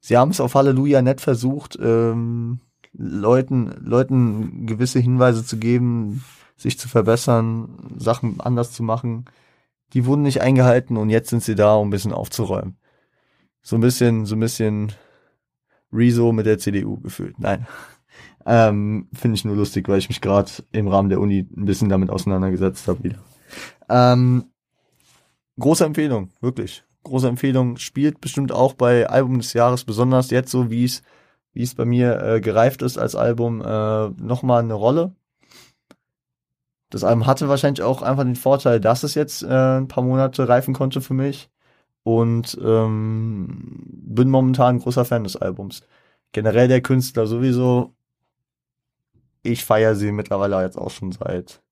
sie 0.00 0.17
haben 0.17 0.31
es 0.31 0.41
auf 0.41 0.55
Halleluja 0.55 1.03
nett 1.03 1.21
versucht, 1.21 1.79
ähm, 1.81 2.61
Leuten, 2.93 3.75
Leuten 3.85 4.67
gewisse 4.67 5.00
Hinweise 5.00 5.45
zu 5.45 5.59
geben, 5.59 6.25
sich 6.57 6.79
zu 6.79 6.88
verbessern, 6.88 7.97
Sachen 7.99 8.41
anders 8.41 8.73
zu 8.73 8.83
machen. 8.83 9.25
Die 9.93 10.07
wurden 10.07 10.23
nicht 10.23 10.41
eingehalten 10.41 10.97
und 10.97 11.11
jetzt 11.11 11.31
sind 11.31 11.43
sie 11.43 11.55
da, 11.55 11.75
um 11.75 11.88
ein 11.88 11.91
bisschen 11.91 12.12
aufzuräumen. 12.12 12.76
So 13.62 13.76
ein 13.76 13.81
bisschen, 13.81 14.26
so 14.26 14.37
ein 14.37 14.41
bisschen 14.41 14.93
Rezo 15.93 16.33
mit 16.33 16.47
der 16.47 16.59
CDU 16.59 16.99
gefühlt. 17.00 17.38
Nein. 17.38 17.67
Ähm, 18.47 19.09
Finde 19.14 19.37
ich 19.37 19.47
nur 19.47 19.57
lustig, 19.57 19.88
weil 19.88 19.99
ich 19.99 20.11
mich 20.11 20.21
gerade 20.21 20.50
im 20.71 20.87
Rahmen 20.87 21.09
der 21.09 21.19
Uni 21.19 21.49
ein 21.57 21.64
bisschen 21.64 21.88
damit 21.88 22.11
auseinandergesetzt 22.11 22.87
habe 22.88 23.03
wieder. 23.03 23.19
Ähm, 23.88 24.45
große 25.58 25.84
Empfehlung, 25.84 26.30
wirklich. 26.40 26.84
Große 27.04 27.28
Empfehlung. 27.28 27.76
Spielt 27.76 28.20
bestimmt 28.20 28.52
auch 28.52 28.75
bei 28.75 29.08
Album 29.08 29.38
des 29.38 29.52
Jahres, 29.52 29.84
besonders 29.84 30.30
jetzt 30.30 30.50
so, 30.50 30.70
wie 30.70 30.84
es 30.84 31.02
wie 31.54 31.62
es 31.62 31.75
bei 31.75 31.84
mir 31.84 32.20
äh, 32.20 32.40
gereift 32.40 32.82
ist 32.82 32.99
als 32.99 33.14
Album, 33.14 33.62
äh, 33.62 34.08
nochmal 34.08 34.62
eine 34.62 34.75
Rolle. 34.75 35.14
Das 36.90 37.04
Album 37.04 37.26
hatte 37.26 37.49
wahrscheinlich 37.49 37.82
auch 37.82 38.02
einfach 38.02 38.25
den 38.25 38.37
Vorteil, 38.37 38.80
dass 38.80 39.02
es 39.02 39.14
jetzt 39.14 39.42
äh, 39.42 39.78
ein 39.78 39.88
paar 39.88 40.04
Monate 40.04 40.49
reifen 40.49 40.75
konnte 40.75 41.00
für 41.00 41.14
mich. 41.14 41.50
Und 42.02 42.58
ähm, 42.62 43.82
bin 43.87 44.28
momentan 44.28 44.76
ein 44.76 44.78
großer 44.80 45.04
Fan 45.04 45.25
des 45.25 45.37
Albums. 45.37 45.82
Generell 46.32 46.68
der 46.68 46.82
Künstler 46.82 47.26
sowieso. 47.26 47.94
Ich 49.42 49.64
feiere 49.64 49.94
sie 49.94 50.12
mittlerweile 50.12 50.61
jetzt 50.62 50.76
auch 50.76 50.90
schon 50.90 51.12
seit. 51.12 51.63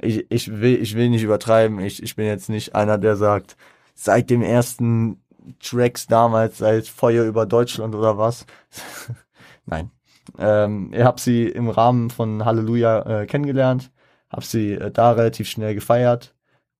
Ich, 0.00 0.30
ich, 0.30 0.60
will, 0.60 0.80
ich 0.80 0.94
will 0.94 1.10
nicht 1.10 1.22
übertreiben. 1.22 1.80
Ich, 1.80 2.02
ich 2.02 2.16
bin 2.16 2.26
jetzt 2.26 2.48
nicht 2.48 2.74
einer, 2.74 2.98
der 2.98 3.16
sagt, 3.16 3.56
seit 3.94 4.30
dem 4.30 4.42
ersten 4.42 5.22
Tracks 5.60 6.06
damals, 6.06 6.58
seit 6.58 6.86
Feuer 6.86 7.24
über 7.24 7.46
Deutschland 7.46 7.94
oder 7.94 8.18
was. 8.18 8.46
Nein. 9.66 9.90
Ähm, 10.38 10.92
ich 10.92 11.02
habe 11.02 11.20
sie 11.20 11.44
im 11.46 11.68
Rahmen 11.68 12.10
von 12.10 12.44
Halleluja 12.44 13.22
äh, 13.22 13.26
kennengelernt, 13.26 13.90
habe 14.30 14.44
sie 14.44 14.72
äh, 14.72 14.90
da 14.90 15.12
relativ 15.12 15.48
schnell 15.48 15.74
gefeiert 15.74 16.34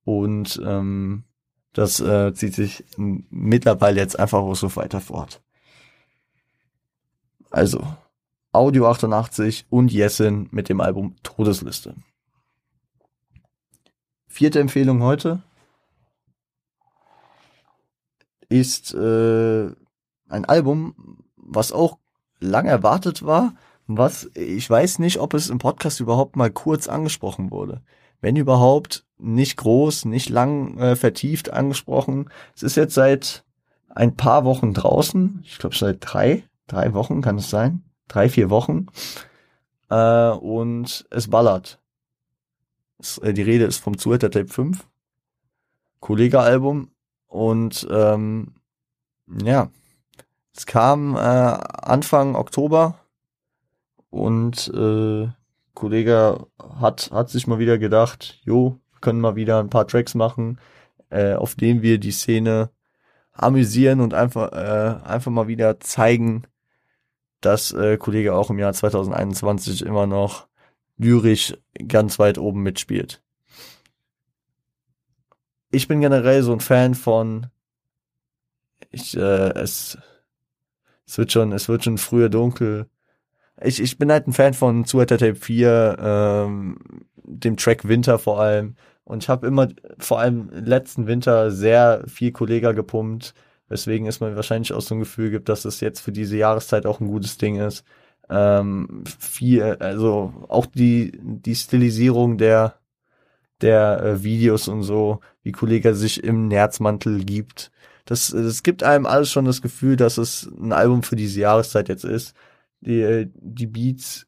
und 0.05 0.61
ähm, 0.65 1.25
das 1.73 2.01
äh, 2.01 2.33
zieht 2.35 2.55
sich 2.55 2.85
mittlerweile 2.97 4.01
jetzt 4.01 4.19
einfach 4.19 4.39
auch 4.39 4.55
so 4.55 4.75
weiter 4.77 5.01
fort. 5.01 5.41
Also, 7.51 7.85
Audio 8.53 8.89
88 8.89 9.67
und 9.71 9.93
Jessin 9.93 10.49
mit 10.51 10.69
dem 10.69 10.81
Album 10.81 11.17
Todesliste. 11.23 11.95
Vierte 14.33 14.61
Empfehlung 14.61 15.03
heute 15.03 15.43
ist 18.49 18.95
äh, 18.95 19.67
ein 20.29 20.45
Album, 20.45 21.25
was 21.37 21.73
auch 21.73 21.99
lang 22.39 22.67
erwartet 22.67 23.25
war, 23.25 23.55
was 23.89 24.31
ich 24.35 24.71
weiß 24.71 25.01
nicht, 25.01 25.19
ob 25.19 25.35
es 25.35 25.51
im 25.51 25.59
Podcast 25.59 25.99
überhaupt 25.99 26.37
mal 26.37 26.51
kurz 26.51 26.87
angesprochen 26.87 27.51
wurde. 27.51 27.83
Wenn 28.21 28.37
überhaupt, 28.37 29.05
nicht 29.19 29.57
groß, 29.57 30.05
nicht 30.05 30.29
lang 30.29 30.79
äh, 30.79 30.95
vertieft 30.95 31.53
angesprochen. 31.53 32.31
Es 32.55 32.63
ist 32.63 32.77
jetzt 32.77 32.95
seit 32.95 33.45
ein 33.89 34.15
paar 34.15 34.45
Wochen 34.45 34.73
draußen. 34.73 35.41
Ich 35.43 35.59
glaube 35.59 35.75
seit 35.75 35.99
drei, 36.01 36.45
drei 36.69 36.95
Wochen 36.95 37.21
kann 37.21 37.39
es 37.39 37.51
sein. 37.51 37.83
Drei, 38.07 38.29
vier 38.29 38.49
Wochen. 38.49 38.87
Äh, 39.91 40.31
und 40.31 41.05
es 41.11 41.29
ballert. 41.29 41.80
Äh, 43.23 43.33
die 43.33 43.43
Rede 43.43 43.65
ist 43.65 43.79
vom 43.79 43.99
Zuhälter 43.99 44.31
Tape 44.31 44.49
5. 44.49 44.87
Kollege-Album. 46.01 46.91
Und 47.27 47.87
ähm, 47.91 48.55
ja, 49.43 49.71
es 50.57 50.67
kam 50.67 51.15
äh, 51.15 51.19
Anfang 51.19 52.35
Oktober 52.35 52.99
und 54.11 54.69
äh, 54.75 55.29
Kollege 55.75 56.47
hat, 56.81 57.11
hat 57.13 57.31
sich 57.31 57.47
mal 57.47 57.59
wieder 57.59 57.79
gedacht, 57.79 58.41
jo, 58.43 58.79
können 59.01 59.21
mal 59.21 59.37
wieder 59.37 59.61
ein 59.61 59.71
paar 59.71 59.87
Tracks 59.87 60.15
machen, 60.15 60.59
äh, 61.11 61.35
auf 61.35 61.55
denen 61.55 61.83
wir 61.83 61.99
die 61.99 62.11
Szene 62.11 62.71
amüsieren 63.33 64.01
und 64.01 64.13
einfach, 64.13 64.53
äh, 64.53 65.07
einfach 65.07 65.31
mal 65.31 65.49
wieder 65.49 65.81
zeigen, 65.81 66.43
dass 67.41 67.73
äh, 67.73 67.97
Kollege 67.97 68.35
auch 68.35 68.51
im 68.51 68.59
Jahr 68.59 68.73
2021 68.73 69.83
immer 69.83 70.07
noch 70.07 70.50
lyrisch 71.01 71.55
ganz 71.87 72.19
weit 72.19 72.39
oben 72.39 72.63
mitspielt 72.63 73.23
ich 75.71 75.89
bin 75.89 76.01
generell 76.01 76.43
so 76.43 76.53
ein 76.53 76.61
Fan 76.61 76.95
von 76.95 77.47
ich 78.91 79.17
äh, 79.17 79.51
es 79.55 79.99
es 81.07 81.19
wird 81.19 81.33
schon 81.33 81.53
es 81.53 81.69
wird 81.69 81.85
schon 81.85 81.99
früher 81.99 82.29
dunkel. 82.29 82.87
Ich 83.63 83.81
ich 83.81 83.99
bin 83.99 84.11
halt 84.11 84.27
ein 84.27 84.33
Fan 84.33 84.55
von 84.55 84.85
Sueta 84.85 85.17
Tape 85.17 85.35
4, 85.37 85.97
ähm, 86.01 86.79
dem 87.25 87.57
Track 87.57 87.87
Winter 87.87 88.19
vor 88.19 88.41
allem 88.41 88.77
und 89.05 89.25
ich 89.25 89.29
habe 89.29 89.47
immer 89.47 89.69
vor 89.99 90.21
allem 90.21 90.51
letzten 90.51 91.07
Winter 91.07 91.51
sehr 91.51 92.05
viel 92.07 92.33
Kollega 92.33 92.73
gepumpt, 92.73 93.35
weswegen 93.69 94.07
es 94.07 94.21
mir 94.21 94.37
wahrscheinlich 94.37 94.73
auch 94.73 94.81
so 94.81 94.95
ein 94.95 95.01
Gefühl 95.01 95.31
gibt, 95.31 95.49
dass 95.49 95.65
es 95.65 95.81
jetzt 95.81 96.01
für 96.01 96.13
diese 96.13 96.37
Jahreszeit 96.37 96.87
auch 96.87 97.01
ein 97.01 97.09
gutes 97.09 97.39
Ding 97.39 97.57
ist. 97.57 97.85
Ähm, 98.31 99.05
viel 99.19 99.63
also 99.81 100.33
auch 100.49 100.67
die 100.67 101.13
die 101.23 101.55
Stilisierung 101.57 102.39
der 102.39 102.81
der 103.61 104.03
äh, 104.03 104.23
Videos 104.23 104.69
und 104.69 104.83
so, 104.83 105.21
wie 105.43 105.53
Kollege 105.53 105.95
sich 105.95 106.23
im 106.25 106.49
Nerzmantel 106.49 107.25
gibt. 107.25 107.71
Das, 108.05 108.29
das 108.29 108.63
gibt 108.63 108.83
einem 108.83 109.07
alles 109.07 109.31
schon 109.31 109.45
das 109.45 109.63
Gefühl, 109.63 109.97
dass 109.97 110.19
es 110.19 110.51
ein 110.61 110.73
Album 110.73 111.03
für 111.03 111.17
diese 111.17 111.41
Jahreszeit 111.41 111.89
jetzt 111.89 112.05
ist. 112.05 112.35
Die, 112.81 113.01
äh, 113.01 113.29
die 113.35 113.67
Beats 113.67 114.27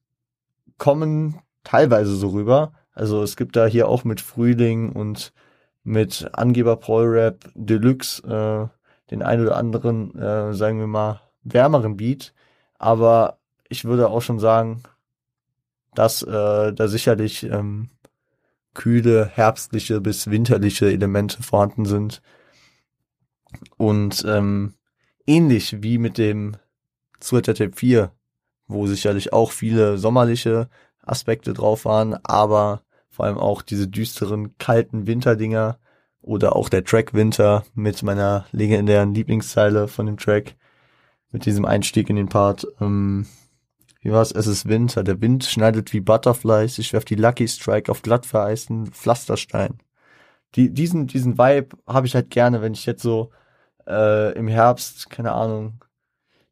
kommen 0.78 1.40
teilweise 1.64 2.14
so 2.14 2.28
rüber. 2.28 2.72
Also 2.92 3.22
es 3.22 3.36
gibt 3.36 3.56
da 3.56 3.66
hier 3.66 3.88
auch 3.88 4.04
mit 4.04 4.20
Frühling 4.20 4.92
und 4.92 5.32
mit 5.84 6.28
Angeber 6.32 6.76
Pro 6.76 6.98
Rap 6.98 7.50
Deluxe 7.54 8.22
äh, 8.22 9.10
den 9.10 9.22
ein 9.22 9.40
oder 9.40 9.56
anderen, 9.56 10.16
äh, 10.16 10.54
sagen 10.54 10.78
wir 10.78 10.86
mal, 10.86 11.20
wärmeren 11.42 11.96
Beat. 11.96 12.34
Aber 12.78 13.38
ich 13.72 13.84
würde 13.84 14.08
auch 14.10 14.20
schon 14.22 14.38
sagen, 14.38 14.82
dass 15.94 16.22
äh, 16.22 16.72
da 16.72 16.88
sicherlich 16.88 17.42
ähm, 17.44 17.88
kühle, 18.74 19.26
herbstliche 19.26 20.00
bis 20.00 20.30
winterliche 20.30 20.90
Elemente 20.90 21.42
vorhanden 21.42 21.84
sind. 21.84 22.22
Und 23.76 24.24
ähm, 24.26 24.74
ähnlich 25.26 25.82
wie 25.82 25.98
mit 25.98 26.18
dem 26.18 26.56
Sweater 27.22 27.54
Tape 27.54 27.72
4, 27.74 28.12
wo 28.66 28.86
sicherlich 28.86 29.32
auch 29.32 29.50
viele 29.50 29.98
sommerliche 29.98 30.68
Aspekte 31.02 31.52
drauf 31.52 31.84
waren, 31.84 32.14
aber 32.24 32.82
vor 33.08 33.26
allem 33.26 33.38
auch 33.38 33.62
diese 33.62 33.88
düsteren, 33.88 34.56
kalten 34.58 35.06
Winterdinger 35.06 35.78
oder 36.20 36.56
auch 36.56 36.68
der 36.68 36.84
Track 36.84 37.14
Winter 37.14 37.64
mit 37.74 38.02
meiner 38.02 38.46
legendären 38.52 39.14
Lieblingszeile 39.14 39.88
von 39.88 40.06
dem 40.06 40.16
Track, 40.16 40.56
mit 41.30 41.46
diesem 41.46 41.64
Einstieg 41.64 42.08
in 42.08 42.16
den 42.16 42.28
Part. 42.28 42.66
Ähm, 42.80 43.26
wie 44.02 44.12
war's? 44.12 44.32
Es 44.32 44.48
ist 44.48 44.68
Winter. 44.68 45.04
Der 45.04 45.20
Wind 45.20 45.44
schneidet 45.44 45.92
wie 45.92 46.00
Butterflies. 46.00 46.78
Ich 46.78 46.92
werf 46.92 47.04
die 47.04 47.14
Lucky 47.14 47.46
Strike 47.46 47.90
auf 47.90 48.02
glatt 48.02 48.26
vereisten 48.26 48.88
Pflasterstein. 48.88 49.78
Die, 50.56 50.70
diesen, 50.70 51.06
diesen 51.06 51.38
Vibe 51.38 51.76
habe 51.86 52.06
ich 52.06 52.14
halt 52.14 52.30
gerne, 52.30 52.60
wenn 52.60 52.74
ich 52.74 52.84
jetzt 52.84 53.02
so 53.02 53.30
äh, 53.86 54.32
im 54.34 54.48
Herbst, 54.48 55.08
keine 55.08 55.32
Ahnung, 55.32 55.84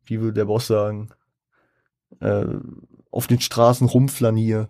wie 0.05 0.21
würde 0.21 0.35
der 0.35 0.45
Boss 0.47 0.69
sagen, 0.69 1.11
äh, 2.21 2.47
auf 3.11 3.27
den 3.27 3.41
Straßen 3.41 3.89
rumflanier. 3.89 4.69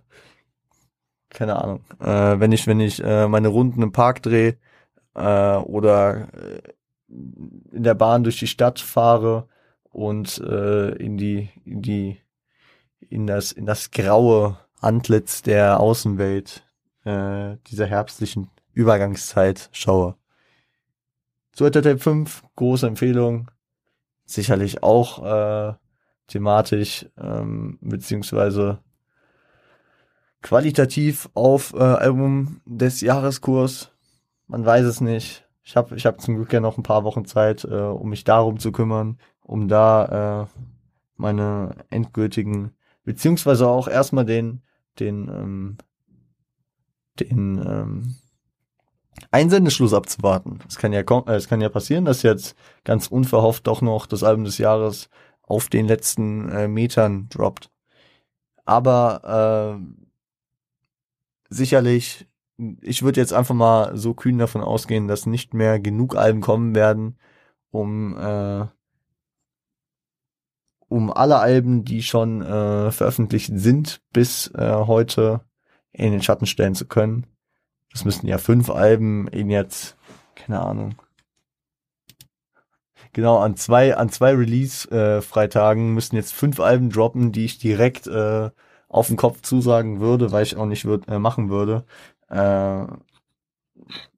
Keine 1.28 1.62
Ahnung. 1.62 1.84
Äh, 2.00 2.40
wenn 2.40 2.50
ich, 2.50 2.66
wenn 2.66 2.80
ich 2.80 3.04
äh, 3.04 3.28
meine 3.28 3.48
Runden 3.48 3.82
im 3.82 3.92
Park 3.92 4.22
drehe 4.22 4.56
äh, 5.14 5.56
oder 5.56 6.28
äh, 6.34 6.62
in 7.08 7.82
der 7.82 7.94
Bahn 7.94 8.24
durch 8.24 8.38
die 8.38 8.46
Stadt 8.46 8.80
fahre 8.80 9.48
und 9.90 10.38
äh, 10.38 10.92
in 10.96 11.18
die, 11.18 11.50
in 11.64 11.82
die 11.82 12.20
in 13.08 13.26
das, 13.26 13.52
in 13.52 13.66
das 13.66 13.90
graue 13.90 14.58
Antlitz 14.80 15.42
der 15.42 15.80
Außenwelt 15.80 16.66
äh, 17.04 17.56
dieser 17.66 17.86
herbstlichen 17.86 18.50
Übergangszeit 18.72 19.68
schaue. 19.72 20.16
Sweater 21.54 21.82
Tape 21.82 21.98
5, 21.98 22.44
große 22.56 22.86
Empfehlung. 22.86 23.50
Sicherlich 24.24 24.82
auch 24.82 25.24
äh, 25.24 25.74
thematisch, 26.28 27.06
ähm, 27.18 27.78
beziehungsweise 27.80 28.78
qualitativ 30.42 31.28
auf 31.34 31.74
äh, 31.74 31.78
Album 31.78 32.60
des 32.64 33.00
Jahreskurs. 33.00 33.90
Man 34.46 34.64
weiß 34.64 34.84
es 34.86 35.00
nicht. 35.00 35.46
Ich 35.62 35.76
habe 35.76 35.96
ich 35.96 36.06
hab 36.06 36.20
zum 36.20 36.36
Glück 36.36 36.52
ja 36.52 36.60
noch 36.60 36.78
ein 36.78 36.82
paar 36.82 37.04
Wochen 37.04 37.24
Zeit, 37.24 37.64
äh, 37.64 37.74
um 37.74 38.08
mich 38.08 38.24
darum 38.24 38.58
zu 38.58 38.72
kümmern, 38.72 39.18
um 39.42 39.68
da 39.68 40.44
äh, 40.44 40.60
meine 41.16 41.76
endgültigen, 41.90 42.72
beziehungsweise 43.10 43.66
auch 43.66 43.88
erstmal 43.88 44.24
den, 44.24 44.62
den, 45.00 45.28
ähm, 45.28 45.78
den 47.18 47.58
ähm, 47.58 48.14
Einsendeschluss 49.32 49.92
abzuwarten. 49.92 50.60
Es 50.68 50.76
kann 50.76 50.92
ja 50.92 51.00
äh, 51.00 51.34
es 51.34 51.48
kann 51.48 51.60
ja 51.60 51.68
passieren, 51.68 52.04
dass 52.04 52.22
jetzt 52.22 52.54
ganz 52.84 53.08
unverhofft 53.08 53.66
doch 53.66 53.82
noch 53.82 54.06
das 54.06 54.22
Album 54.22 54.44
des 54.44 54.58
Jahres 54.58 55.10
auf 55.42 55.68
den 55.68 55.88
letzten 55.88 56.48
äh, 56.50 56.68
Metern 56.68 57.28
droppt. 57.30 57.68
Aber 58.64 59.80
äh, 59.80 61.52
sicherlich, 61.52 62.28
ich 62.80 63.02
würde 63.02 63.20
jetzt 63.20 63.32
einfach 63.32 63.56
mal 63.56 63.96
so 63.96 64.14
kühn 64.14 64.38
davon 64.38 64.62
ausgehen, 64.62 65.08
dass 65.08 65.26
nicht 65.26 65.52
mehr 65.52 65.80
genug 65.80 66.14
Alben 66.14 66.42
kommen 66.42 66.76
werden, 66.76 67.18
um 67.72 68.16
äh, 68.16 68.66
um 70.90 71.12
alle 71.12 71.38
Alben, 71.38 71.84
die 71.84 72.02
schon 72.02 72.42
äh, 72.42 72.90
veröffentlicht 72.90 73.52
sind, 73.54 74.02
bis 74.12 74.48
äh, 74.54 74.74
heute 74.74 75.40
in 75.92 76.10
den 76.10 76.20
Schatten 76.20 76.46
stellen 76.46 76.74
zu 76.74 76.86
können. 76.86 77.26
Das 77.92 78.04
müssten 78.04 78.26
ja 78.26 78.38
fünf 78.38 78.68
Alben 78.70 79.28
in 79.28 79.50
jetzt, 79.50 79.96
keine 80.34 80.60
Ahnung. 80.60 80.96
Genau, 83.12 83.38
an 83.38 83.56
zwei, 83.56 83.96
an 83.96 84.08
zwei 84.08 84.34
Release-Freitagen 84.34 85.90
äh, 85.90 85.92
müssten 85.92 86.16
jetzt 86.16 86.32
fünf 86.32 86.58
Alben 86.60 86.90
droppen, 86.90 87.32
die 87.32 87.44
ich 87.44 87.58
direkt 87.58 88.08
äh, 88.08 88.50
auf 88.88 89.06
den 89.06 89.16
Kopf 89.16 89.42
zusagen 89.42 90.00
würde, 90.00 90.32
weil 90.32 90.42
ich 90.42 90.56
auch 90.56 90.66
nicht 90.66 90.84
würd, 90.84 91.08
äh, 91.08 91.20
machen 91.20 91.50
würde. 91.50 91.84
Äh, 92.28 92.86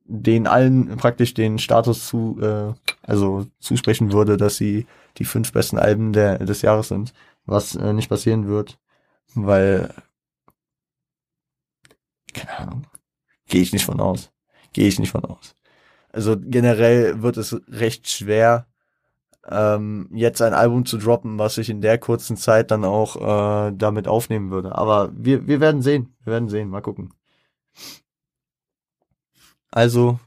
den 0.04 0.46
allen 0.46 0.96
praktisch 0.96 1.35
den 1.35 1.58
Status 1.58 2.06
zu, 2.06 2.38
äh, 2.40 2.72
also 3.02 3.46
zusprechen 3.61 4.12
würde, 4.12 4.38
dass 4.38 4.56
sie 4.56 4.87
die 5.18 5.25
fünf 5.25 5.53
besten 5.53 5.79
Alben 5.79 6.12
der, 6.12 6.38
des 6.38 6.62
Jahres 6.62 6.88
sind, 6.88 7.12
was 7.44 7.75
äh, 7.77 7.92
nicht 7.92 8.09
passieren 8.09 8.46
wird, 8.48 8.79
weil 9.35 9.94
keine 12.33 12.59
Ahnung, 12.59 12.87
gehe 13.46 13.62
ich 13.62 13.72
nicht 13.72 13.85
von 13.85 14.01
aus, 14.01 14.33
gehe 14.72 14.88
ich 14.88 14.98
nicht 14.98 15.11
von 15.11 15.25
aus. 15.25 15.55
Also 16.11 16.37
generell 16.38 17.22
wird 17.22 17.37
es 17.37 17.57
recht 17.68 18.09
schwer, 18.09 18.66
ähm, 19.48 20.09
jetzt 20.12 20.42
ein 20.42 20.55
Album 20.55 20.85
zu 20.87 20.98
droppen, 20.98 21.38
was 21.38 21.59
ich 21.59 21.68
in 21.70 21.81
der 21.81 21.98
kurzen 21.98 22.37
Zeit 22.37 22.70
dann 22.70 22.85
auch 22.85 23.16
äh, 23.68 23.72
damit 23.75 24.09
aufnehmen 24.09 24.51
würde. 24.51 24.75
Aber 24.77 25.11
wir, 25.14 25.46
wir 25.46 25.61
werden 25.61 25.83
sehen, 25.83 26.14
wir 26.25 26.33
werden 26.35 26.48
sehen, 26.48 26.68
mal 26.68 26.83
gucken. 26.83 27.12
Also, 29.70 30.20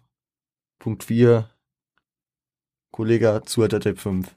Punkt 0.80 1.04
4, 1.04 1.50
Kollege 2.92 3.42
zu 3.46 3.68
Tape 3.68 3.96
5. 3.96 4.36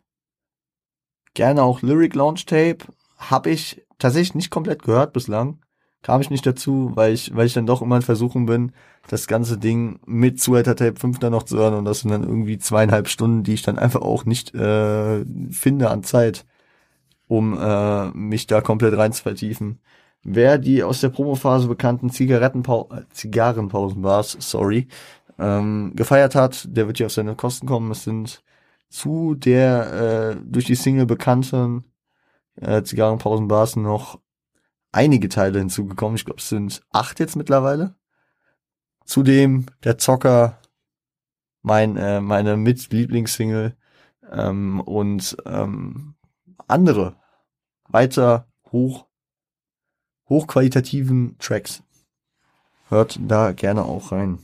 Gerne 1.39 1.63
auch 1.63 1.83
Lyric 1.83 2.17
Launch 2.17 2.47
Tape. 2.47 2.79
Habe 3.17 3.51
ich 3.51 3.87
tatsächlich 4.01 4.35
nicht 4.35 4.51
komplett 4.51 4.83
gehört 4.83 5.13
bislang. 5.13 5.61
Kam 6.03 6.21
ich 6.21 6.31
nicht 6.31 6.45
dazu, 6.45 6.91
weil 6.97 7.13
ich, 7.13 7.33
weil 7.37 7.47
ich 7.47 7.53
dann 7.53 7.65
doch 7.65 7.81
immer 7.81 7.95
in 7.95 8.03
Versuchung 8.03 8.47
bin, 8.47 8.73
das 9.07 9.29
ganze 9.29 9.57
Ding 9.57 10.01
mit 10.05 10.41
Sueta 10.41 10.75
Tape 10.75 10.99
5 10.99 11.21
dann 11.21 11.31
noch 11.31 11.45
zu 11.45 11.57
hören 11.57 11.75
und 11.75 11.85
das 11.85 12.01
sind 12.01 12.11
dann 12.11 12.25
irgendwie 12.25 12.59
zweieinhalb 12.59 13.07
Stunden, 13.07 13.45
die 13.45 13.55
ich 13.55 13.63
dann 13.63 13.79
einfach 13.79 14.01
auch 14.01 14.25
nicht 14.25 14.53
äh, 14.53 15.25
finde 15.53 15.91
an 15.91 16.03
Zeit, 16.03 16.45
um 17.29 17.57
äh, 17.57 18.09
mich 18.09 18.49
da 18.49 18.61
komplett 18.61 18.99
rein 18.99 19.13
zu 19.13 19.23
vertiefen. 19.23 19.79
Wer 20.25 20.59
die 20.59 20.83
aus 20.83 21.01
der 21.01 21.11
Promophase 21.11 21.69
bekannten 21.69 22.11
Zigarettenpau 22.11 22.89
äh, 22.93 23.03
Zigarrenpausenbars, 23.13 24.39
sorry, 24.41 24.89
ähm, 25.39 25.93
gefeiert 25.95 26.35
hat, 26.35 26.67
der 26.69 26.89
wird 26.89 26.97
hier 26.97 27.07
auf 27.07 27.13
seine 27.13 27.37
Kosten 27.37 27.69
kommen. 27.69 27.93
Es 27.93 28.03
sind 28.03 28.43
zu 28.89 29.35
der 29.35 29.93
äh, 29.93 30.41
durch 30.45 30.65
die 30.65 30.75
Single 30.75 31.07
bekannten 31.07 31.85
äh, 32.57 32.83
Zigarrenpausenbars 32.83 33.77
noch 33.77 34.21
einige 34.93 35.29
Teile 35.29 35.59
hinzugekommen. 35.59 36.17
Ich 36.17 36.25
glaube, 36.25 36.41
es 36.41 36.49
sind 36.49 36.83
acht 36.91 37.21
jetzt 37.21 37.37
mittlerweile. 37.37 37.95
Zudem 39.05 39.67
der 39.85 39.99
Zocker, 39.99 40.61
mein 41.63 41.97
äh, 41.97 42.21
meine 42.21 42.57
Mit-Lieblingssingle 42.57 43.77
ähm, 44.31 44.81
und 44.81 45.37
ähm, 45.47 46.15
andere 46.67 47.17
weiter 47.89 48.49
hoch 48.71 49.07
hochqualitativen 50.29 51.37
Tracks. 51.39 51.83
Hört 52.89 53.19
da 53.21 53.53
gerne 53.53 53.85
auch 53.85 54.13
rein. 54.13 54.39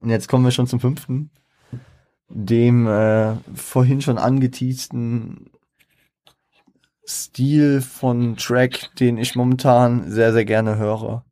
Und 0.00 0.10
jetzt 0.10 0.28
kommen 0.28 0.44
wir 0.44 0.50
schon 0.50 0.66
zum 0.66 0.80
fünften, 0.80 1.30
dem 2.28 2.86
äh, 2.86 3.36
vorhin 3.54 4.00
schon 4.00 4.18
angeteasten 4.18 5.50
Stil 7.06 7.80
von 7.80 8.36
Track, 8.36 8.90
den 8.98 9.16
ich 9.16 9.36
momentan 9.36 10.10
sehr, 10.10 10.32
sehr 10.32 10.44
gerne 10.44 10.76
höre. 10.76 11.24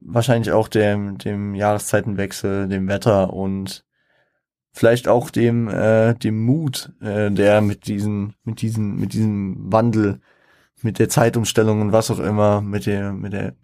Wahrscheinlich 0.00 0.52
auch 0.52 0.68
dem, 0.68 1.18
dem 1.18 1.54
Jahreszeitenwechsel, 1.54 2.68
dem 2.68 2.86
Wetter 2.86 3.32
und 3.32 3.84
vielleicht 4.72 5.08
auch 5.08 5.30
dem, 5.30 5.68
äh, 5.68 6.14
dem 6.14 6.44
Mut, 6.44 6.92
äh, 7.00 7.30
der 7.30 7.60
mit 7.60 7.88
diesen, 7.88 8.34
mit 8.44 8.62
diesen, 8.62 8.96
mit 8.96 9.12
diesem 9.12 9.72
Wandel 9.72 10.20
mit 10.82 10.98
der 10.98 11.08
Zeitumstellung 11.08 11.80
und 11.80 11.92
was 11.92 12.10
auch 12.10 12.18
immer, 12.18 12.60
mit 12.60 12.86
der, 12.86 13.12
mit 13.12 13.32
der, 13.32 13.54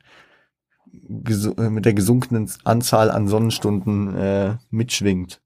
mit 0.90 1.85
der 1.85 1.94
gesunkenen 1.94 2.50
Anzahl 2.64 3.11
an 3.11 3.28
Sonnenstunden 3.28 4.16
äh, 4.16 4.57
mitschwingt. 4.70 5.40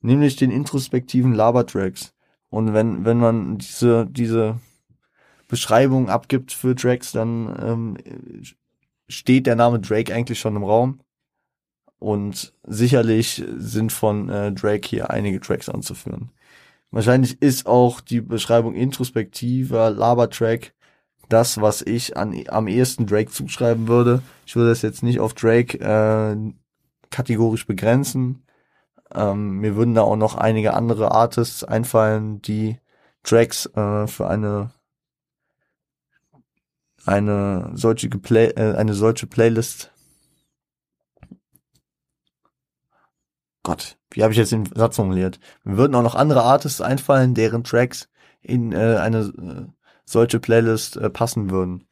Nämlich 0.00 0.36
den 0.36 0.50
introspektiven 0.50 1.32
Labertracks. 1.32 2.12
Und 2.48 2.74
wenn, 2.74 3.04
wenn 3.04 3.18
man 3.18 3.58
diese, 3.58 4.06
diese 4.06 4.60
Beschreibung 5.48 6.08
abgibt 6.08 6.52
für 6.52 6.74
Tracks, 6.74 7.12
dann 7.12 7.56
ähm, 7.60 7.96
steht 9.08 9.46
der 9.46 9.56
Name 9.56 9.80
Drake 9.80 10.14
eigentlich 10.14 10.38
schon 10.38 10.56
im 10.56 10.64
Raum. 10.64 11.00
Und 11.98 12.52
sicherlich 12.64 13.42
sind 13.56 13.90
von 13.90 14.28
äh, 14.28 14.52
Drake 14.52 14.86
hier 14.86 15.10
einige 15.10 15.40
Tracks 15.40 15.68
anzuführen. 15.68 16.30
Wahrscheinlich 16.90 17.40
ist 17.42 17.66
auch 17.66 18.00
die 18.00 18.20
Beschreibung 18.20 18.74
introspektiver 18.74 19.90
Labertrack 19.90 20.72
das, 21.28 21.60
was 21.60 21.82
ich 21.82 22.16
an, 22.16 22.34
am 22.48 22.68
ehesten 22.68 23.06
Drake 23.06 23.30
zuschreiben 23.30 23.88
würde. 23.88 24.22
Ich 24.46 24.54
würde 24.54 24.70
das 24.70 24.82
jetzt 24.82 25.02
nicht 25.02 25.18
auf 25.18 25.34
Drake 25.34 25.78
äh, 25.78 26.36
kategorisch 27.10 27.66
begrenzen. 27.66 28.42
Ähm, 29.14 29.58
mir 29.58 29.76
würden 29.76 29.94
da 29.94 30.02
auch 30.02 30.16
noch 30.16 30.34
einige 30.36 30.74
andere 30.74 31.12
Artists 31.12 31.64
einfallen, 31.64 32.42
die 32.42 32.78
Tracks 33.22 33.66
äh, 33.66 34.06
für 34.06 34.28
eine 34.28 34.70
eine 37.04 37.70
solche 37.74 38.08
Play 38.08 38.48
äh, 38.48 38.74
eine 38.76 38.94
solche 38.94 39.26
Playlist 39.26 39.92
Gott, 43.66 43.98
wie 44.10 44.22
habe 44.22 44.32
ich 44.32 44.38
jetzt 44.38 44.52
den 44.52 44.64
Satz 44.64 44.94
formuliert? 44.94 45.40
Mir 45.64 45.76
würden 45.76 45.96
auch 45.96 46.02
noch 46.02 46.14
andere 46.14 46.42
Artists 46.42 46.80
einfallen, 46.80 47.34
deren 47.34 47.64
Tracks 47.64 48.08
in 48.40 48.70
äh, 48.70 48.96
eine 48.98 49.18
äh, 49.18 49.72
solche 50.04 50.38
Playlist 50.38 50.96
äh, 50.96 51.10
passen 51.10 51.50
würden. 51.50 51.88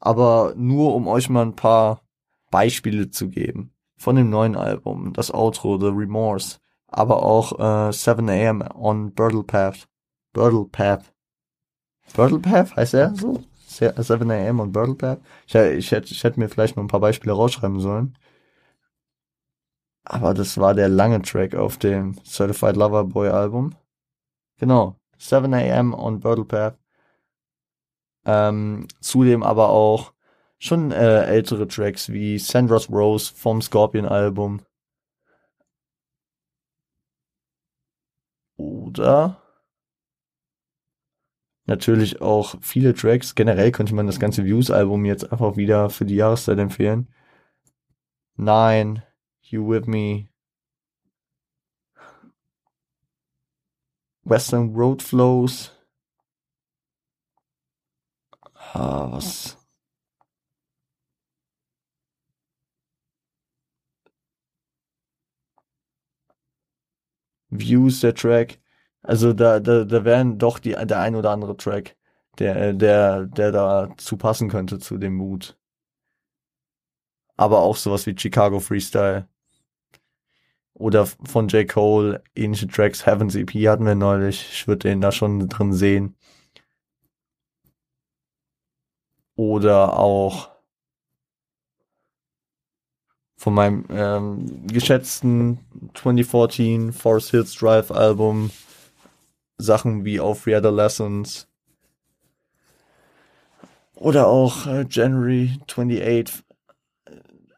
Aber 0.00 0.54
nur 0.56 0.96
um 0.96 1.06
euch 1.06 1.28
mal 1.28 1.42
ein 1.42 1.54
paar 1.54 2.02
Beispiele 2.50 3.10
zu 3.10 3.28
geben. 3.28 3.72
Von 4.00 4.16
dem 4.16 4.30
neuen 4.30 4.56
Album, 4.56 5.12
das 5.12 5.30
Outro, 5.30 5.78
The 5.78 5.88
Remorse, 5.88 6.58
aber 6.86 7.22
auch 7.22 7.52
äh, 7.58 7.90
7am 7.90 8.74
on 8.74 9.12
Birdle 9.12 9.42
Path. 9.42 9.86
Birdle 10.32 10.64
Path. 10.64 11.12
Birdle 12.16 12.38
Path 12.38 12.74
heißt 12.76 12.94
er 12.94 13.14
so? 13.14 13.44
7am 13.68 14.58
on 14.58 14.72
Birdle 14.72 14.94
Path? 14.94 15.20
Ich, 15.46 15.54
ich, 15.54 15.92
hätte, 15.92 16.14
ich 16.14 16.24
hätte 16.24 16.40
mir 16.40 16.48
vielleicht 16.48 16.76
noch 16.76 16.84
ein 16.84 16.88
paar 16.88 17.00
Beispiele 17.00 17.34
rausschreiben 17.34 17.78
sollen. 17.78 18.16
Aber 20.04 20.32
das 20.32 20.56
war 20.56 20.72
der 20.72 20.88
lange 20.88 21.20
Track 21.20 21.54
auf 21.54 21.76
dem 21.76 22.16
Certified 22.24 22.76
Lover 22.76 23.04
Boy 23.04 23.28
Album. 23.28 23.74
Genau. 24.56 24.96
7 25.18 25.52
a.m. 25.52 25.92
on 25.92 26.20
Birdle 26.20 26.46
Path. 26.46 26.78
Ähm, 28.24 28.88
zudem 29.00 29.42
aber 29.42 29.68
auch 29.68 30.14
schon 30.60 30.92
äh, 30.92 31.24
ältere 31.24 31.66
Tracks 31.66 32.10
wie 32.10 32.38
Sandra's 32.38 32.90
Rose 32.90 33.32
vom 33.34 33.62
Scorpion 33.62 34.06
Album. 34.06 34.62
Oder 38.56 39.42
natürlich 41.64 42.20
auch 42.20 42.56
viele 42.60 42.94
Tracks. 42.94 43.34
Generell 43.34 43.72
könnte 43.72 43.94
man 43.94 44.06
das 44.06 44.20
ganze 44.20 44.44
Views-Album 44.44 45.04
jetzt 45.06 45.32
einfach 45.32 45.56
wieder 45.56 45.88
für 45.90 46.04
die 46.04 46.16
Jahreszeit 46.16 46.58
empfehlen. 46.58 47.08
Nine, 48.36 49.02
You 49.42 49.66
With 49.68 49.86
Me, 49.86 50.28
Western 54.24 54.74
Road 54.74 55.02
Flows. 55.02 55.72
Ah, 58.72 59.10
was, 59.10 59.59
Views 67.50 68.00
der 68.00 68.14
Track. 68.14 68.58
Also 69.02 69.32
da, 69.32 69.60
da, 69.60 69.84
da 69.84 70.04
wären 70.04 70.38
doch 70.38 70.58
die, 70.58 70.72
der 70.72 71.00
ein 71.00 71.14
oder 71.16 71.30
andere 71.30 71.56
Track, 71.56 71.96
der, 72.38 72.72
der, 72.74 73.26
der 73.26 73.52
dazu 73.52 74.16
passen 74.16 74.48
könnte 74.48 74.78
zu 74.78 74.98
dem 74.98 75.14
Mut. 75.14 75.58
Aber 77.36 77.60
auch 77.60 77.76
sowas 77.76 78.06
wie 78.06 78.16
Chicago 78.16 78.60
Freestyle. 78.60 79.28
Oder 80.74 81.06
von 81.06 81.48
J. 81.48 81.68
Cole, 81.68 82.22
ähnliche 82.34 82.66
Tracks, 82.66 83.04
Heaven's 83.06 83.34
EP 83.34 83.50
hatten 83.68 83.84
wir 83.86 83.94
neulich. 83.94 84.48
Ich 84.52 84.68
würde 84.68 84.88
den 84.88 85.00
da 85.00 85.12
schon 85.12 85.48
drin 85.48 85.72
sehen. 85.72 86.16
Oder 89.36 89.98
auch 89.98 90.49
von 93.40 93.54
meinem 93.54 93.86
ähm, 93.88 94.66
geschätzten 94.66 95.60
2014 95.94 96.92
Forest 96.92 97.30
Hills 97.30 97.54
Drive 97.54 97.90
Album 97.90 98.50
Sachen 99.56 100.04
wie 100.04 100.20
auf 100.20 100.46
Readolescence 100.46 101.48
oder 103.94 104.26
auch 104.26 104.66
äh, 104.66 104.84
January 104.90 105.58
28. 105.62 106.44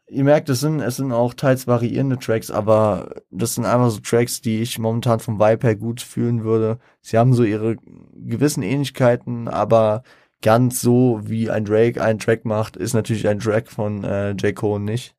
Ihr 0.07 0.23
merkt, 0.23 0.47
es 0.47 0.61
sind, 0.61 0.79
es 0.79 0.95
sind 0.95 1.11
auch 1.11 1.33
teils 1.33 1.67
variierende 1.67 2.17
Tracks, 2.17 2.49
aber 2.49 3.15
das 3.29 3.55
sind 3.55 3.65
einfach 3.65 3.89
so 3.89 3.99
Tracks, 3.99 4.39
die 4.39 4.61
ich 4.61 4.79
momentan 4.79 5.19
vom 5.19 5.37
Vibe 5.37 5.67
her 5.67 5.75
gut 5.75 5.99
fühlen 5.99 6.45
würde. 6.45 6.79
Sie 7.01 7.17
haben 7.17 7.33
so 7.33 7.43
ihre 7.43 7.75
gewissen 8.13 8.63
Ähnlichkeiten, 8.63 9.49
aber 9.49 10.03
ganz 10.41 10.79
so 10.79 11.19
wie 11.23 11.49
ein 11.49 11.65
Drake 11.65 12.01
einen 12.01 12.19
Track 12.19 12.45
macht, 12.45 12.77
ist 12.77 12.93
natürlich 12.93 13.27
ein 13.27 13.39
Track 13.39 13.69
von 13.69 14.05
äh, 14.05 14.31
J. 14.31 14.55
Cole 14.55 14.81
nicht. 14.81 15.13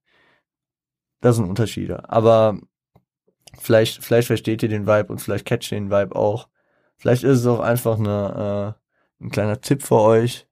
Das 1.24 1.36
sind 1.36 1.48
Unterschiede. 1.48 2.06
Aber 2.10 2.58
vielleicht, 3.58 4.04
vielleicht 4.04 4.26
versteht 4.26 4.62
ihr 4.62 4.68
den 4.68 4.86
Vibe 4.86 5.10
und 5.10 5.22
vielleicht 5.22 5.46
catcht 5.46 5.72
ihr 5.72 5.80
den 5.80 5.90
Vibe 5.90 6.14
auch. 6.14 6.48
Vielleicht 6.98 7.24
ist 7.24 7.38
es 7.40 7.46
auch 7.46 7.60
einfach 7.60 7.98
eine, 7.98 8.76
äh, 9.22 9.24
ein 9.24 9.30
kleiner 9.30 9.58
Tipp 9.58 9.82
für 9.82 10.00
euch, 10.00 10.46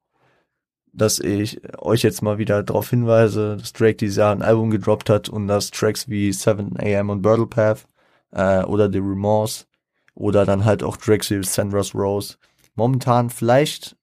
dass 0.94 1.18
ich 1.18 1.61
euch 1.76 2.02
jetzt 2.02 2.22
mal 2.22 2.38
wieder 2.38 2.62
darauf 2.62 2.88
hinweise, 2.88 3.58
dass 3.58 3.74
Drake 3.74 3.96
dieses 3.96 4.16
Jahr 4.16 4.35
ein 4.35 4.40
Album 4.40 4.70
gedroppt 4.70 5.11
hat 5.11 5.28
und 5.28 5.46
dass 5.46 5.70
Tracks 5.70 6.08
wie 6.08 6.30
7am 6.30 7.11
und 7.11 7.20
Birdle 7.20 7.48
Path 7.48 7.87
äh, 8.30 8.64
oder 8.64 8.90
The 8.90 9.00
Remorse 9.00 9.66
oder 10.14 10.46
dann 10.46 10.64
halt 10.64 10.82
auch 10.82 10.96
wie 11.06 11.44
Sandra's 11.44 11.94
Rose 11.94 12.38
momentan 12.76 13.28
vielleicht 13.28 13.94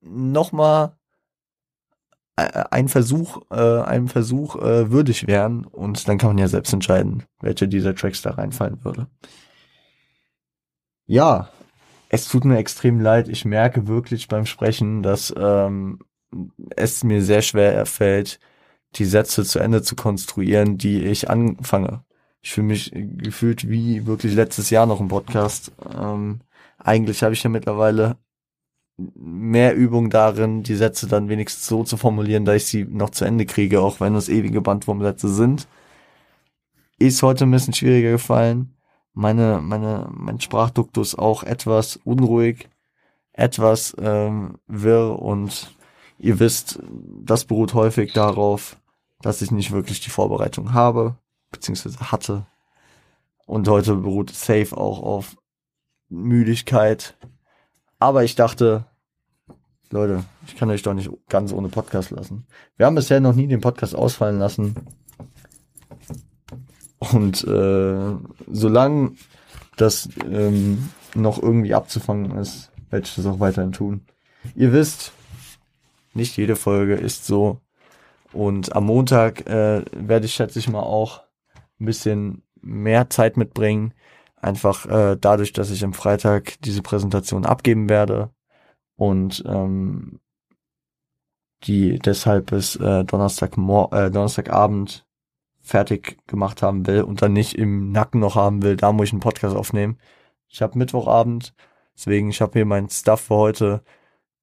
nochmal 0.00 0.96
ein 2.36 2.88
Versuch, 2.88 3.42
äh, 3.50 3.82
einem 3.82 4.08
Versuch 4.08 4.56
äh, 4.56 4.90
würdig 4.90 5.26
wären 5.26 5.64
und 5.64 6.08
dann 6.08 6.18
kann 6.18 6.30
man 6.30 6.38
ja 6.38 6.48
selbst 6.48 6.72
entscheiden, 6.72 7.22
welche 7.40 7.68
dieser 7.68 7.94
Tracks 7.94 8.22
da 8.22 8.30
reinfallen 8.30 8.84
würde. 8.84 9.06
Ja, 11.06 11.50
es 12.08 12.28
tut 12.28 12.44
mir 12.44 12.58
extrem 12.58 13.00
leid. 13.00 13.28
Ich 13.28 13.44
merke 13.44 13.86
wirklich 13.86 14.28
beim 14.28 14.46
Sprechen, 14.46 15.02
dass 15.02 15.32
ähm, 15.36 16.00
es 16.76 17.04
mir 17.04 17.22
sehr 17.22 17.42
schwer 17.42 17.86
fällt, 17.86 18.40
die 18.96 19.04
Sätze 19.04 19.44
zu 19.44 19.58
Ende 19.58 19.82
zu 19.82 19.96
konstruieren, 19.96 20.78
die 20.78 21.04
ich 21.04 21.30
anfange. 21.30 22.04
Ich 22.40 22.52
fühle 22.52 22.68
mich 22.68 22.92
gefühlt 22.94 23.68
wie 23.68 24.06
wirklich 24.06 24.34
letztes 24.34 24.70
Jahr 24.70 24.86
noch 24.86 25.00
im 25.00 25.08
Podcast. 25.08 25.72
Ähm, 25.96 26.40
eigentlich 26.78 27.22
habe 27.22 27.34
ich 27.34 27.42
ja 27.42 27.50
mittlerweile 27.50 28.16
mehr 28.96 29.74
Übung 29.74 30.10
darin, 30.10 30.62
die 30.62 30.76
Sätze 30.76 31.06
dann 31.08 31.28
wenigstens 31.28 31.66
so 31.66 31.82
zu 31.84 31.96
formulieren, 31.96 32.44
dass 32.44 32.56
ich 32.56 32.66
sie 32.66 32.84
noch 32.84 33.10
zu 33.10 33.24
Ende 33.24 33.46
kriege, 33.46 33.80
auch 33.80 34.00
wenn 34.00 34.14
es 34.14 34.28
ewige 34.28 34.60
Bandwurmsätze 34.60 35.28
sind. 35.28 35.66
Ist 36.98 37.22
heute 37.22 37.44
ein 37.44 37.50
bisschen 37.50 37.74
schwieriger 37.74 38.12
gefallen. 38.12 38.76
Meine, 39.12 39.60
meine, 39.60 40.08
mein 40.12 40.40
Sprachduktus 40.40 41.16
auch 41.16 41.42
etwas 41.42 41.96
unruhig, 42.04 42.68
etwas 43.32 43.96
ähm, 44.00 44.58
wirr 44.66 45.20
und 45.20 45.74
ihr 46.18 46.38
wisst, 46.38 46.78
das 47.22 47.44
beruht 47.44 47.74
häufig 47.74 48.12
darauf, 48.12 48.76
dass 49.20 49.42
ich 49.42 49.50
nicht 49.50 49.72
wirklich 49.72 50.00
die 50.00 50.10
Vorbereitung 50.10 50.72
habe, 50.72 51.16
beziehungsweise 51.50 52.12
hatte. 52.12 52.46
Und 53.46 53.68
heute 53.68 53.96
beruht 53.96 54.30
safe 54.30 54.76
auch 54.76 55.02
auf 55.02 55.36
Müdigkeit, 56.08 57.16
aber 57.98 58.24
ich 58.24 58.34
dachte, 58.34 58.86
Leute, 59.90 60.24
ich 60.46 60.56
kann 60.56 60.70
euch 60.70 60.82
doch 60.82 60.94
nicht 60.94 61.10
ganz 61.28 61.52
ohne 61.52 61.68
Podcast 61.68 62.10
lassen. 62.10 62.46
Wir 62.76 62.86
haben 62.86 62.94
bisher 62.94 63.20
noch 63.20 63.34
nie 63.34 63.46
den 63.46 63.60
Podcast 63.60 63.94
ausfallen 63.94 64.38
lassen. 64.38 64.74
Und 66.98 67.44
äh, 67.44 68.16
solange 68.50 69.12
das 69.76 70.08
ähm, 70.28 70.88
noch 71.14 71.42
irgendwie 71.42 71.74
abzufangen 71.74 72.36
ist, 72.38 72.70
werde 72.90 73.06
ich 73.06 73.14
das 73.14 73.26
auch 73.26 73.40
weiterhin 73.40 73.72
tun. 73.72 74.02
Ihr 74.54 74.72
wisst, 74.72 75.12
nicht 76.14 76.36
jede 76.36 76.56
Folge 76.56 76.94
ist 76.94 77.26
so. 77.26 77.60
Und 78.32 78.74
am 78.74 78.86
Montag 78.86 79.46
äh, 79.48 79.84
werde 79.92 80.26
ich, 80.26 80.34
schätze 80.34 80.58
ich 80.58 80.68
mal, 80.68 80.82
auch 80.82 81.22
ein 81.80 81.86
bisschen 81.86 82.42
mehr 82.60 83.10
Zeit 83.10 83.36
mitbringen, 83.36 83.94
Einfach 84.44 84.84
äh, 84.84 85.16
dadurch, 85.18 85.54
dass 85.54 85.70
ich 85.70 85.82
am 85.84 85.94
Freitag 85.94 86.60
diese 86.60 86.82
Präsentation 86.82 87.46
abgeben 87.46 87.88
werde 87.88 88.28
und 88.94 89.42
ähm, 89.46 90.20
die 91.62 91.98
deshalb 91.98 92.50
bis 92.50 92.76
äh, 92.76 93.04
Donnerstag 93.04 93.52
äh, 93.56 94.10
Donnerstagabend 94.10 95.06
fertig 95.62 96.18
gemacht 96.26 96.60
haben 96.60 96.86
will 96.86 97.04
und 97.04 97.22
dann 97.22 97.32
nicht 97.32 97.54
im 97.54 97.90
Nacken 97.90 98.20
noch 98.20 98.34
haben 98.34 98.62
will, 98.62 98.76
da 98.76 98.92
muss 98.92 99.06
ich 99.06 99.12
einen 99.14 99.20
Podcast 99.20 99.56
aufnehmen. 99.56 99.96
Ich 100.48 100.60
habe 100.60 100.76
Mittwochabend, 100.76 101.54
deswegen 101.96 102.28
ich 102.28 102.42
habe 102.42 102.52
hier 102.52 102.66
mein 102.66 102.90
Stuff 102.90 103.22
für 103.22 103.36
heute. 103.36 103.82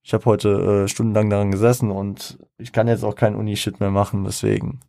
Ich 0.01 0.15
habe 0.15 0.25
heute 0.25 0.49
äh, 0.49 0.87
stundenlang 0.87 1.29
daran 1.29 1.51
gesessen 1.51 1.91
und 1.91 2.39
ich 2.57 2.71
kann 2.71 2.87
jetzt 2.87 3.03
auch 3.03 3.13
keinen 3.13 3.35
Uni-Shit 3.35 3.79
mehr 3.79 3.91
machen, 3.91 4.23
deswegen 4.23 4.79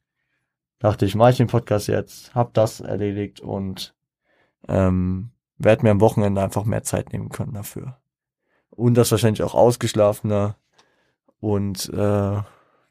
dachte 0.79 1.05
ich, 1.05 1.14
mache 1.14 1.33
ich 1.33 1.37
den 1.37 1.48
Podcast 1.48 1.87
jetzt, 1.88 2.35
hab 2.35 2.55
das 2.55 2.81
erledigt 2.81 3.40
und 3.40 3.94
ähm, 4.68 5.31
werde 5.59 5.83
mir 5.83 5.90
am 5.90 6.01
Wochenende 6.01 6.42
einfach 6.42 6.64
mehr 6.64 6.83
Zeit 6.83 7.12
nehmen 7.12 7.29
können 7.29 7.55
dafür. 7.55 8.01
Und 8.70 8.94
das 8.94 9.11
wahrscheinlich 9.11 9.42
auch 9.42 9.55
ausgeschlafener 9.55 10.57
und 11.40 11.88
äh, 11.90 12.42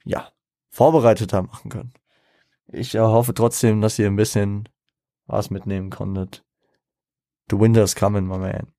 ja, 0.03 0.31
vorbereiteter 0.69 1.41
machen 1.43 1.69
können. 1.69 1.93
Ich 2.67 2.95
hoffe 2.95 3.34
trotzdem, 3.34 3.81
dass 3.81 3.99
ihr 3.99 4.07
ein 4.07 4.15
bisschen 4.15 4.69
was 5.25 5.49
mitnehmen 5.49 5.89
konntet. 5.89 6.45
The 7.49 7.60
winter's 7.60 7.95
coming, 7.95 8.27
my 8.27 8.38
man. 8.38 8.71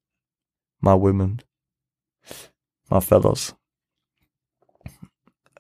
My 0.81 0.92
women. 0.92 1.42
My 2.88 3.00
fellows. 3.00 3.55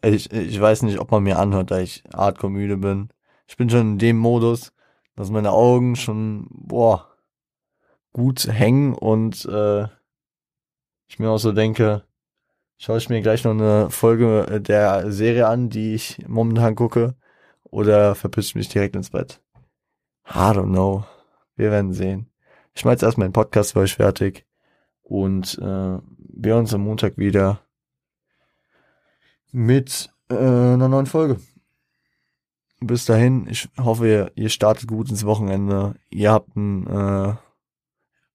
Ich, 0.02 0.32
ich 0.32 0.60
weiß 0.60 0.82
nicht, 0.82 0.98
ob 0.98 1.10
man 1.10 1.22
mir 1.22 1.38
anhört, 1.38 1.70
da 1.70 1.78
ich 1.78 2.02
hardcore 2.14 2.50
müde 2.50 2.76
bin. 2.76 3.10
Ich 3.46 3.56
bin 3.56 3.70
schon 3.70 3.92
in 3.92 3.98
dem 3.98 4.16
Modus, 4.18 4.72
dass 5.14 5.30
meine 5.30 5.52
Augen 5.52 5.94
schon, 5.94 6.48
boah, 6.50 7.11
gut 8.12 8.46
hängen 8.46 8.94
und 8.94 9.44
äh, 9.46 9.86
ich 11.06 11.18
mir 11.18 11.30
auch 11.30 11.38
so 11.38 11.52
denke, 11.52 12.04
schaue 12.78 12.98
ich 12.98 13.08
mir 13.08 13.22
gleich 13.22 13.44
noch 13.44 13.52
eine 13.52 13.90
Folge 13.90 14.46
äh, 14.48 14.60
der 14.60 15.12
Serie 15.12 15.46
an, 15.48 15.70
die 15.70 15.94
ich 15.94 16.18
momentan 16.26 16.74
gucke, 16.74 17.14
oder 17.64 18.14
verpiss 18.14 18.54
mich 18.54 18.68
direkt 18.68 18.96
ins 18.96 19.10
Bett. 19.10 19.40
I 20.28 20.52
don't 20.52 20.70
know. 20.70 21.04
Wir 21.56 21.70
werden 21.70 21.92
sehen. 21.92 22.30
Ich 22.74 22.84
mache 22.84 22.92
jetzt 22.92 23.02
erstmal 23.02 23.28
den 23.28 23.32
Podcast 23.32 23.72
für 23.72 23.80
euch 23.80 23.94
fertig 23.94 24.46
und 25.02 25.58
äh, 25.58 25.98
wir 26.18 26.56
uns 26.56 26.72
am 26.72 26.82
Montag 26.82 27.18
wieder 27.18 27.60
mit 29.52 30.10
äh, 30.30 30.34
einer 30.34 30.88
neuen 30.88 31.06
Folge. 31.06 31.38
Bis 32.80 33.04
dahin, 33.04 33.46
ich 33.48 33.68
hoffe, 33.78 34.08
ihr, 34.08 34.32
ihr 34.34 34.48
startet 34.48 34.88
gut 34.88 35.10
ins 35.10 35.24
Wochenende. 35.24 35.94
Ihr 36.10 36.32
habt 36.32 36.56
ein 36.56 36.86
äh, 36.86 37.34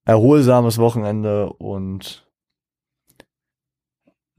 erholsames 0.08 0.78
Wochenende 0.78 1.52
und 1.52 2.26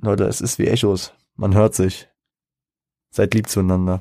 Leute, 0.01 0.25
es 0.25 0.41
ist 0.41 0.59
wie 0.59 0.67
Echos. 0.67 1.13
Man 1.37 1.55
hört 1.55 1.75
sich. 1.75 2.09
Seid 3.11 3.35
lieb 3.35 3.49
zueinander. 3.49 4.01